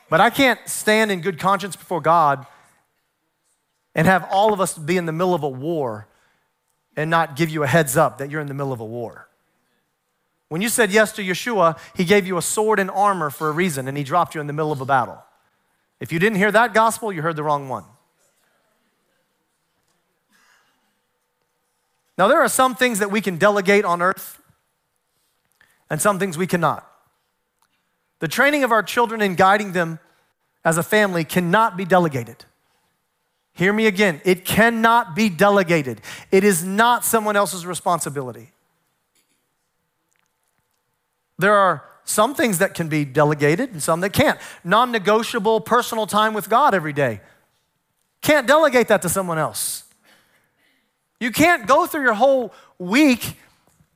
[0.09, 2.45] But I can't stand in good conscience before God
[3.95, 6.09] and have all of us be in the middle of a war
[6.97, 9.29] and not give you a heads up that you're in the middle of a war.
[10.49, 13.53] When you said yes to Yeshua, he gave you a sword and armor for a
[13.53, 15.23] reason, and he dropped you in the middle of a battle.
[16.01, 17.85] If you didn't hear that gospel, you heard the wrong one.
[22.21, 24.43] Now, there are some things that we can delegate on earth,
[25.89, 26.87] and some things we cannot.
[28.19, 30.01] The training of our children and guiding them
[30.63, 32.45] as a family cannot be delegated.
[33.55, 34.21] Hear me again.
[34.27, 36.03] It cannot be delegated.
[36.31, 38.51] It is not someone else's responsibility.
[41.39, 44.39] There are some things that can be delegated and some that can't.
[44.63, 47.23] Non negotiable personal time with God every day.
[48.21, 49.85] Can't delegate that to someone else.
[51.21, 53.37] You can't go through your whole week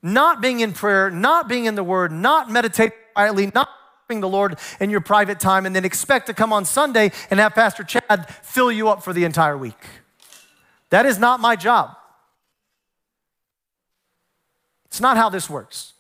[0.03, 3.71] not being in prayer, not being in the Word, not meditating quietly, not
[4.09, 7.55] the Lord in your private time, and then expect to come on Sunday and have
[7.55, 9.79] Pastor Chad fill you up for the entire week.
[10.91, 11.97] That is not my job.
[14.87, 15.95] It's not how this works.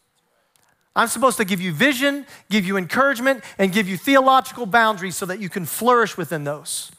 [0.95, 5.27] I'm supposed to give you vision, give you encouragement, and give you theological boundaries so
[5.27, 6.93] that you can flourish within those.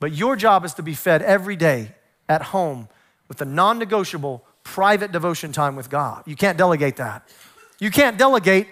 [0.00, 1.94] But your job is to be fed every day
[2.28, 2.88] at home
[3.28, 6.22] with a non negotiable private devotion time with God.
[6.26, 7.28] You can't delegate that.
[7.78, 8.68] You can't delegate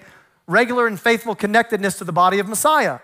[0.46, 3.00] regular and faithful connectedness to the body of Messiah.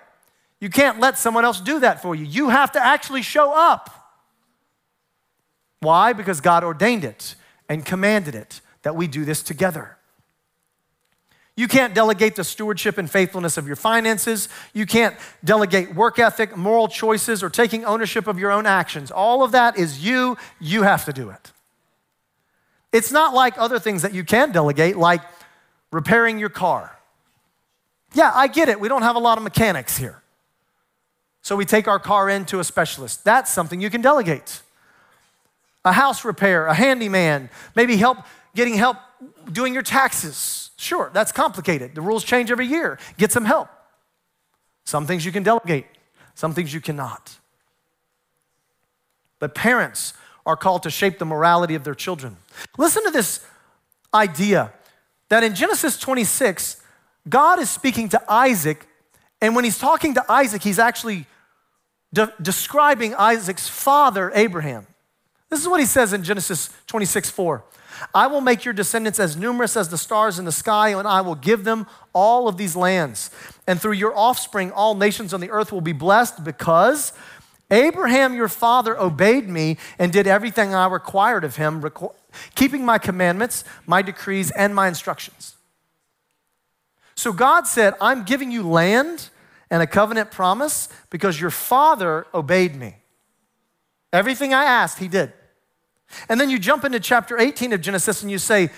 [0.61, 2.25] You can't let someone else do that for you.
[2.25, 3.91] You have to actually show up.
[5.81, 6.13] Why?
[6.13, 7.37] Because God ordained it
[7.69, 9.98] and commanded it that we do this together.
[11.59, 14.49] You can't delegate the stewardship and faithfulness of your finances.
[14.75, 19.11] You can't delegate work ethic, moral choices, or taking ownership of your own actions.
[19.11, 20.37] All of that is you.
[20.61, 21.51] You have to do it.
[22.93, 25.21] It's not like other things that you can delegate, like
[25.91, 26.97] repairing your car.
[28.15, 28.79] Yeah, I get it.
[28.79, 30.23] We don't have a lot of mechanics here.
[31.43, 33.25] So we take our car in to a specialist.
[33.25, 34.63] That's something you can delegate.
[35.85, 38.19] A house repair, a handyman, maybe help
[38.55, 38.99] getting help
[39.53, 41.97] doing your taxes Sure, that's complicated.
[41.97, 43.01] The rules change every year.
[43.19, 43.69] Get some help.
[44.85, 45.87] Some things you can delegate,
[46.35, 47.37] some things you cannot.
[49.41, 50.15] But parents
[50.47, 52.37] are called to shape the morality of their children.
[52.79, 53.45] Listen to this
[54.15, 54.73] idea
[55.29, 56.81] that in Genesis 26,
[57.29, 58.87] God is speaking to Isaac,
[59.43, 61.27] and when he's talking to Isaac, he's actually
[62.13, 64.87] de- describing Isaac's father, Abraham.
[65.51, 67.65] This is what he says in Genesis 26 4.
[68.15, 71.21] I will make your descendants as numerous as the stars in the sky, and I
[71.21, 73.31] will give them all of these lands.
[73.67, 77.13] And through your offspring, all nations on the earth will be blessed because
[77.71, 81.85] Abraham, your father, obeyed me and did everything I required of him,
[82.55, 85.57] keeping my commandments, my decrees, and my instructions.
[87.15, 89.29] So God said, I'm giving you land
[89.71, 92.97] and a covenant promise because your father obeyed me.
[94.13, 95.33] Everything I asked, he did.
[96.29, 98.71] And then you jump into chapter 18 of Genesis and you say,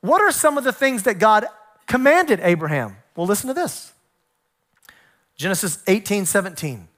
[0.00, 1.46] What are some of the things that God
[1.86, 2.96] commanded Abraham?
[3.16, 3.92] Well, listen to this
[5.36, 6.88] Genesis 18 17.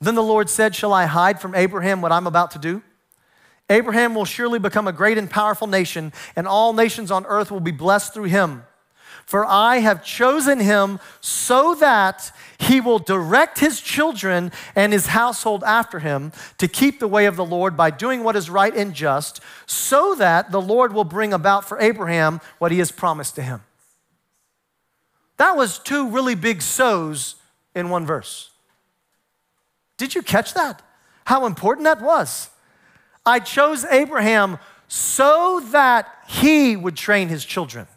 [0.00, 2.82] Then the Lord said, Shall I hide from Abraham what I'm about to do?
[3.68, 7.60] Abraham will surely become a great and powerful nation, and all nations on earth will
[7.60, 8.64] be blessed through him.
[9.26, 15.64] For I have chosen him so that he will direct his children and his household
[15.64, 18.94] after him to keep the way of the Lord by doing what is right and
[18.94, 23.42] just, so that the Lord will bring about for Abraham what he has promised to
[23.42, 23.62] him.
[25.38, 27.34] That was two really big so's
[27.74, 28.50] in one verse.
[29.98, 30.82] Did you catch that?
[31.24, 32.48] How important that was.
[33.24, 37.88] I chose Abraham so that he would train his children.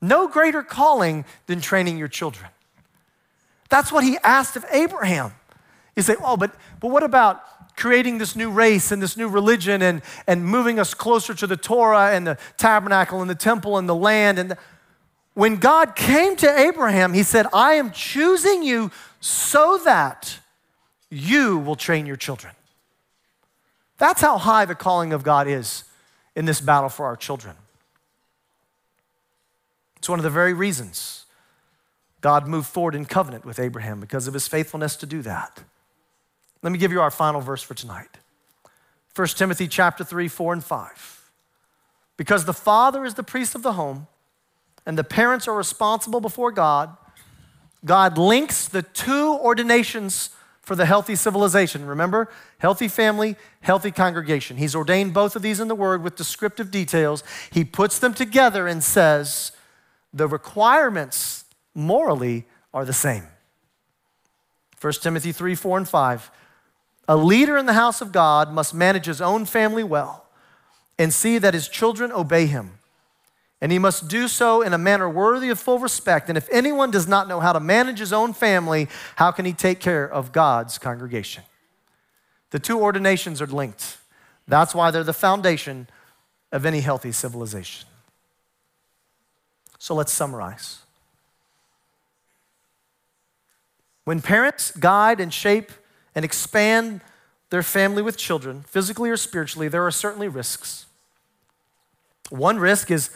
[0.00, 2.48] No greater calling than training your children.
[3.68, 5.32] That's what he asked of Abraham.
[5.94, 9.82] You say, oh, but, but what about creating this new race and this new religion
[9.82, 13.88] and, and moving us closer to the Torah and the tabernacle and the temple and
[13.88, 14.38] the land?
[14.38, 14.58] And the...
[15.34, 18.90] when God came to Abraham, he said, I am choosing you
[19.20, 20.38] so that
[21.10, 22.54] you will train your children.
[23.98, 25.84] That's how high the calling of God is
[26.34, 27.54] in this battle for our children.
[30.00, 31.26] It's one of the very reasons
[32.22, 35.62] God moved forward in covenant with Abraham because of his faithfulness to do that.
[36.62, 38.08] Let me give you our final verse for tonight.
[39.14, 41.30] 1 Timothy chapter 3, 4 and 5.
[42.16, 44.06] Because the father is the priest of the home
[44.86, 46.96] and the parents are responsible before God,
[47.84, 50.30] God links the two ordinations
[50.62, 51.84] for the healthy civilization.
[51.84, 54.56] Remember, healthy family, healthy congregation.
[54.56, 57.22] He's ordained both of these in the Word with descriptive details.
[57.50, 59.52] He puts them together and says,
[60.12, 61.44] the requirements
[61.74, 63.24] morally are the same.
[64.80, 66.30] 1 Timothy 3 4 and 5.
[67.08, 70.26] A leader in the house of God must manage his own family well
[70.98, 72.78] and see that his children obey him.
[73.60, 76.28] And he must do so in a manner worthy of full respect.
[76.28, 79.52] And if anyone does not know how to manage his own family, how can he
[79.52, 81.44] take care of God's congregation?
[82.50, 83.98] The two ordinations are linked.
[84.48, 85.88] That's why they're the foundation
[86.52, 87.89] of any healthy civilization.
[89.80, 90.80] So let's summarize.
[94.04, 95.72] When parents guide and shape
[96.14, 97.00] and expand
[97.48, 100.84] their family with children, physically or spiritually, there are certainly risks.
[102.28, 103.08] One risk is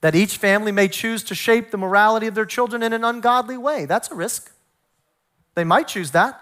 [0.00, 3.56] that each family may choose to shape the morality of their children in an ungodly
[3.56, 3.84] way.
[3.86, 4.50] That's a risk.
[5.54, 6.40] They might choose that,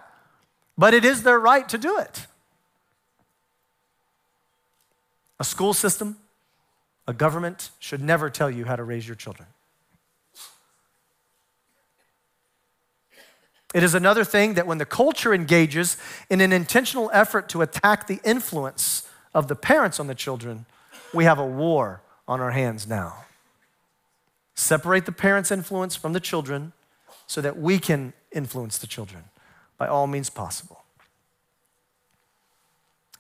[0.79, 2.27] but it is their right to do it.
[5.39, 6.17] A school system,
[7.07, 9.49] a government should never tell you how to raise your children.
[13.75, 15.97] It is another thing that when the culture engages
[16.31, 20.67] in an intentional effort to attack the influence of the parents on the children,
[21.13, 23.25] we have a war on our hands now.
[24.55, 26.73] Separate the parents' influence from the children
[27.27, 29.25] so that we can influence the children
[29.79, 30.83] by all means possible.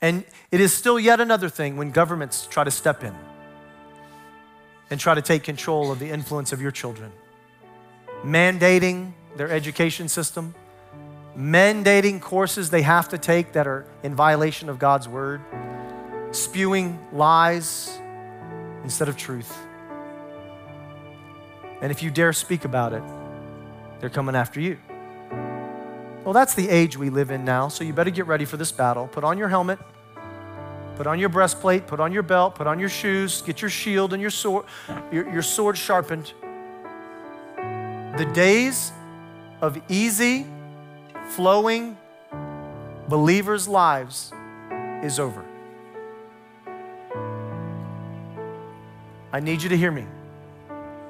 [0.01, 3.15] And it is still yet another thing when governments try to step in
[4.91, 7.11] and try to take control of the influence of your children,
[8.23, 10.55] mandating their education system,
[11.37, 15.41] mandating courses they have to take that are in violation of God's word,
[16.33, 17.99] spewing lies
[18.85, 19.57] instead of truth.
[21.83, 23.03] And if you dare speak about it,
[24.01, 24.79] they're coming after you.
[26.25, 28.73] Well, that's the age we live in now, so you better get ready for this
[28.73, 29.07] battle.
[29.07, 29.79] Put on your helmet,
[30.97, 34.13] put on your breastplate, put on your belt, put on your shoes, get your shield
[34.13, 34.65] and your sword,
[35.13, 36.33] your, your sword sharpened.
[37.57, 38.91] The days
[39.67, 40.47] of easy,
[41.31, 41.99] flowing
[43.09, 44.33] believers' lives
[45.03, 45.45] is over.
[49.33, 50.07] I need you to hear me.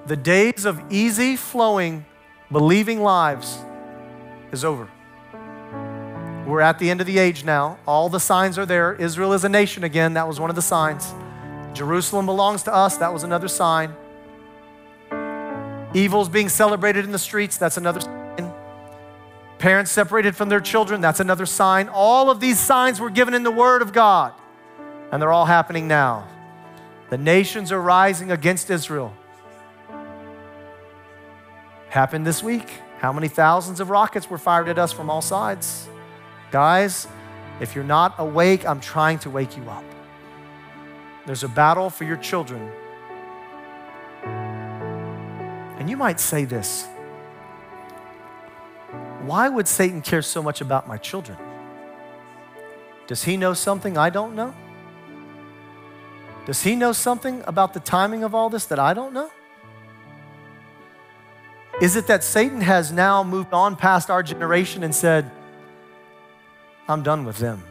[0.07, 2.05] The days of easy, flowing,
[2.51, 3.59] believing lives
[4.53, 4.89] is over.
[6.47, 7.79] We're at the end of the age now.
[7.87, 8.95] All the signs are there.
[8.95, 10.15] Israel is a nation again.
[10.15, 11.13] That was one of the signs.
[11.73, 12.97] Jerusalem belongs to us.
[12.97, 13.95] That was another sign.
[15.93, 17.57] Evil's being celebrated in the streets.
[17.59, 18.16] That's another sign.
[19.67, 21.89] Parents separated from their children, that's another sign.
[21.89, 24.33] All of these signs were given in the Word of God.
[25.11, 26.29] and they're all happening now.
[27.11, 29.13] The nations are rising against Israel.
[31.89, 32.69] Happened this week.
[33.01, 35.89] How many thousands of rockets were fired at us from all sides?
[36.53, 37.09] Guys,
[37.59, 39.85] if you're not awake, I'm trying to wake you up.
[41.27, 42.71] There's a battle for your children.
[45.81, 46.87] And you might say this
[49.27, 51.37] Why would Satan care so much about my children?
[53.07, 54.55] Does he know something I don't know?
[56.47, 59.31] Does he know something about the timing of all this that I don't know?
[61.83, 65.31] Is it that Satan has now moved on past our generation and said,
[66.89, 67.63] I'm done with them?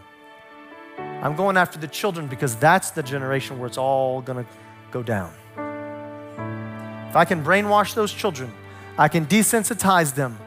[0.97, 4.51] I'm going after the children because that's the generation where it's all going to
[4.91, 5.33] go down.
[7.09, 8.53] If I can brainwash those children,
[8.97, 10.37] I can desensitize them,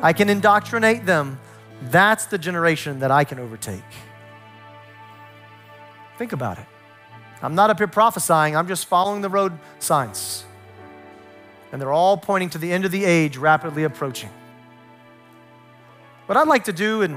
[0.00, 1.40] I can indoctrinate them,
[1.82, 3.82] that's the generation that I can overtake.
[6.18, 6.66] Think about it.
[7.42, 10.44] I'm not up here prophesying, I'm just following the road signs.
[11.72, 14.30] And they're all pointing to the end of the age rapidly approaching.
[16.26, 17.16] What I'd like to do, and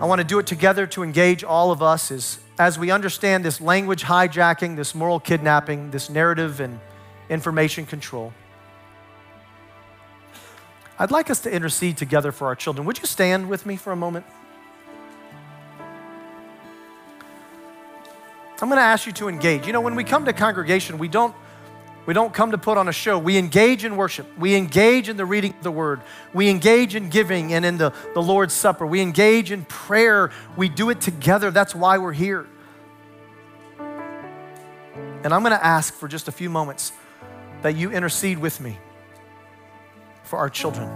[0.00, 3.44] I want to do it together to engage all of us, is as we understand
[3.44, 6.80] this language hijacking, this moral kidnapping, this narrative and
[7.28, 8.32] information control,
[11.00, 12.84] I'd like us to intercede together for our children.
[12.86, 14.26] Would you stand with me for a moment?
[18.60, 19.68] I'm going to ask you to engage.
[19.68, 21.34] You know, when we come to congregation, we don't
[22.04, 23.18] we don't come to put on a show.
[23.18, 24.26] We engage in worship.
[24.38, 26.00] We engage in the reading of the word.
[26.32, 28.86] We engage in giving and in the, the Lord's Supper.
[28.86, 30.30] We engage in prayer.
[30.56, 31.50] We do it together.
[31.50, 32.46] That's why we're here.
[33.78, 36.92] And I'm going to ask for just a few moments
[37.60, 38.78] that you intercede with me
[40.28, 40.88] for our children.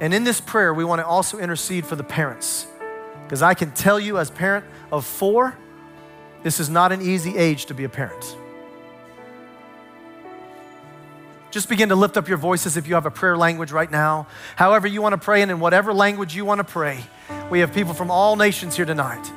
[0.00, 2.66] And in this prayer, we want to also intercede for the parents.
[3.24, 5.58] Because I can tell you, as parent of four,
[6.42, 8.36] this is not an easy age to be a parent.
[11.50, 14.28] Just begin to lift up your voices if you have a prayer language right now.
[14.54, 17.00] However, you want to pray, and in whatever language you want to pray.
[17.50, 19.32] We have people from all nations here tonight.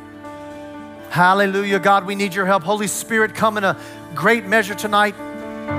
[1.10, 2.64] Hallelujah, God, we need your help.
[2.64, 3.78] Holy Spirit, come in a
[4.14, 5.16] great measure tonight.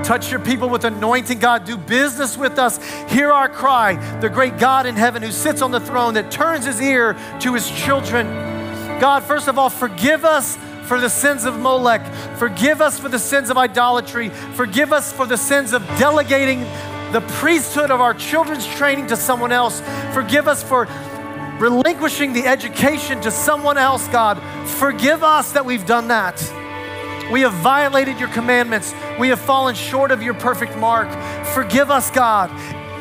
[0.03, 1.65] Touch your people with anointing, God.
[1.65, 2.77] Do business with us.
[3.09, 3.95] Hear our cry.
[4.19, 7.53] The great God in heaven who sits on the throne that turns his ear to
[7.53, 8.27] his children.
[8.99, 12.05] God, first of all, forgive us for the sins of Molech.
[12.37, 14.29] Forgive us for the sins of idolatry.
[14.29, 16.61] Forgive us for the sins of delegating
[17.11, 19.81] the priesthood of our children's training to someone else.
[20.13, 20.87] Forgive us for
[21.59, 24.41] relinquishing the education to someone else, God.
[24.67, 26.62] Forgive us that we've done that.
[27.33, 28.93] We have violated your commandments.
[29.17, 31.09] We have fallen short of your perfect mark.
[31.47, 32.51] Forgive us, God.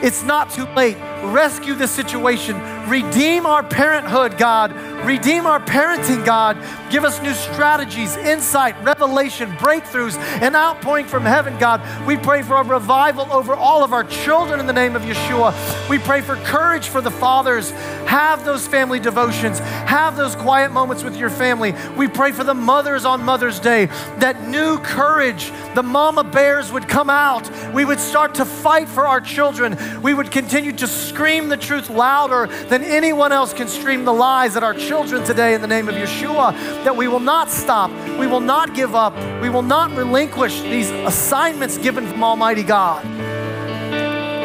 [0.02, 0.96] It's not too late.
[1.22, 2.60] Rescue the situation.
[2.88, 4.72] Redeem our parenthood, God.
[5.04, 6.56] Redeem our parenting, God.
[6.90, 11.80] Give us new strategies, insight, revelation, breakthroughs, and outpouring from heaven, God.
[12.06, 15.52] We pray for a revival over all of our children in the name of Yeshua.
[15.88, 17.70] We pray for courage for the fathers.
[18.06, 21.74] Have those family devotions, have those quiet moments with your family.
[21.96, 23.86] We pray for the mothers on Mother's Day
[24.18, 27.50] that new courage, the mama bears would come out.
[27.72, 29.78] We would start to fight for our children.
[30.02, 34.56] We would continue to scream the truth louder than anyone else can scream the lies
[34.56, 36.52] at our children today in the name of Yeshua
[36.84, 40.90] that we will not stop, we will not give up, we will not relinquish these
[40.90, 43.04] assignments given from Almighty God.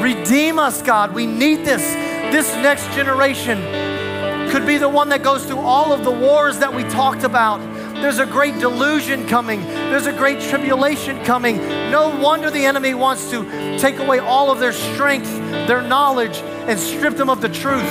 [0.03, 1.13] Redeem us, God.
[1.13, 1.81] We need this.
[2.33, 3.61] This next generation
[4.51, 7.59] could be the one that goes through all of the wars that we talked about.
[8.01, 9.61] There's a great delusion coming.
[9.61, 11.57] There's a great tribulation coming.
[11.89, 15.31] No wonder the enemy wants to take away all of their strength,
[15.67, 17.81] their knowledge, and strip them of the truth.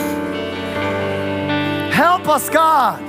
[1.92, 3.00] Help us, God.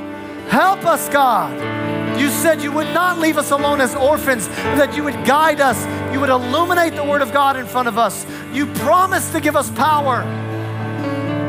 [0.50, 1.78] Help us, God.
[2.18, 5.86] You said you would not leave us alone as orphans, that you would guide us.
[6.14, 8.26] You would illuminate the Word of God in front of us.
[8.54, 10.24] You promised to give us power.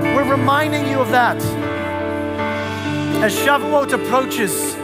[0.02, 1.40] We're reminding you of that.
[3.22, 4.74] As Shavuot approaches,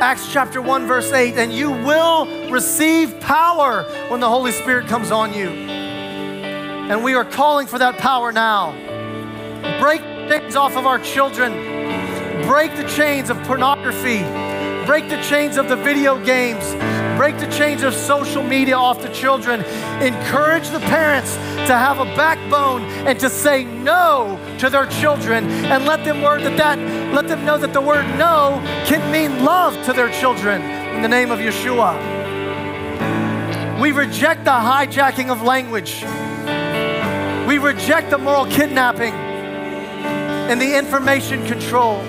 [0.00, 5.10] Acts chapter 1, verse 8, and you will receive power when the Holy Spirit comes
[5.10, 5.69] on you.
[6.90, 8.72] And we are calling for that power now.
[9.80, 11.80] Break things off of our children
[12.50, 14.20] break the chains of pornography,
[14.86, 16.64] break the chains of the video games,
[17.16, 19.60] break the chains of social media off the children.
[20.02, 25.84] Encourage the parents to have a backbone and to say no to their children and
[25.84, 26.78] let them word that, that
[27.14, 30.62] let them know that the word no can mean love to their children
[30.94, 31.94] in the name of Yeshua.
[33.80, 36.04] We reject the hijacking of language.
[37.62, 42.00] Reject the moral kidnapping and the information control.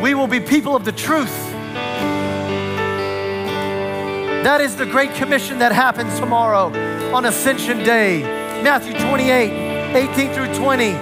[0.00, 1.34] we will be people of the truth.
[4.42, 6.72] That is the great commission that happens tomorrow
[7.14, 8.22] on Ascension Day.
[8.62, 10.92] Matthew 28, 18 through 20.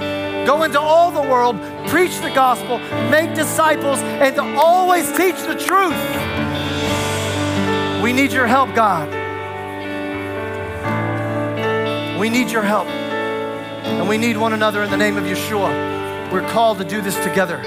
[0.47, 1.57] Go into all the world,
[1.89, 2.79] preach the gospel,
[3.09, 5.95] make disciples, and to always teach the truth.
[8.03, 9.09] We need your help, God.
[12.19, 13.04] We need your help.
[13.85, 16.33] And we need one another in the name of Yeshua.
[16.33, 17.59] We're called to do this together.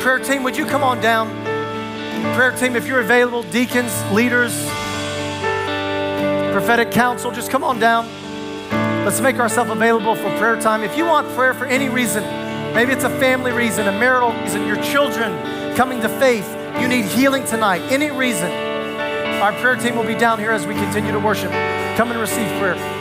[0.00, 1.28] Prayer team, would you come on down?
[2.34, 4.64] Prayer team, if you're available, deacons, leaders,
[6.52, 8.06] prophetic council, just come on down.
[9.04, 10.82] Let's make ourselves available for prayer time.
[10.82, 12.22] If you want prayer for any reason,
[12.74, 16.48] maybe it's a family reason, a marital reason, your children coming to faith,
[16.80, 18.50] you need healing tonight, any reason,
[19.40, 21.50] our prayer team will be down here as we continue to worship.
[21.96, 22.97] Come and receive prayer.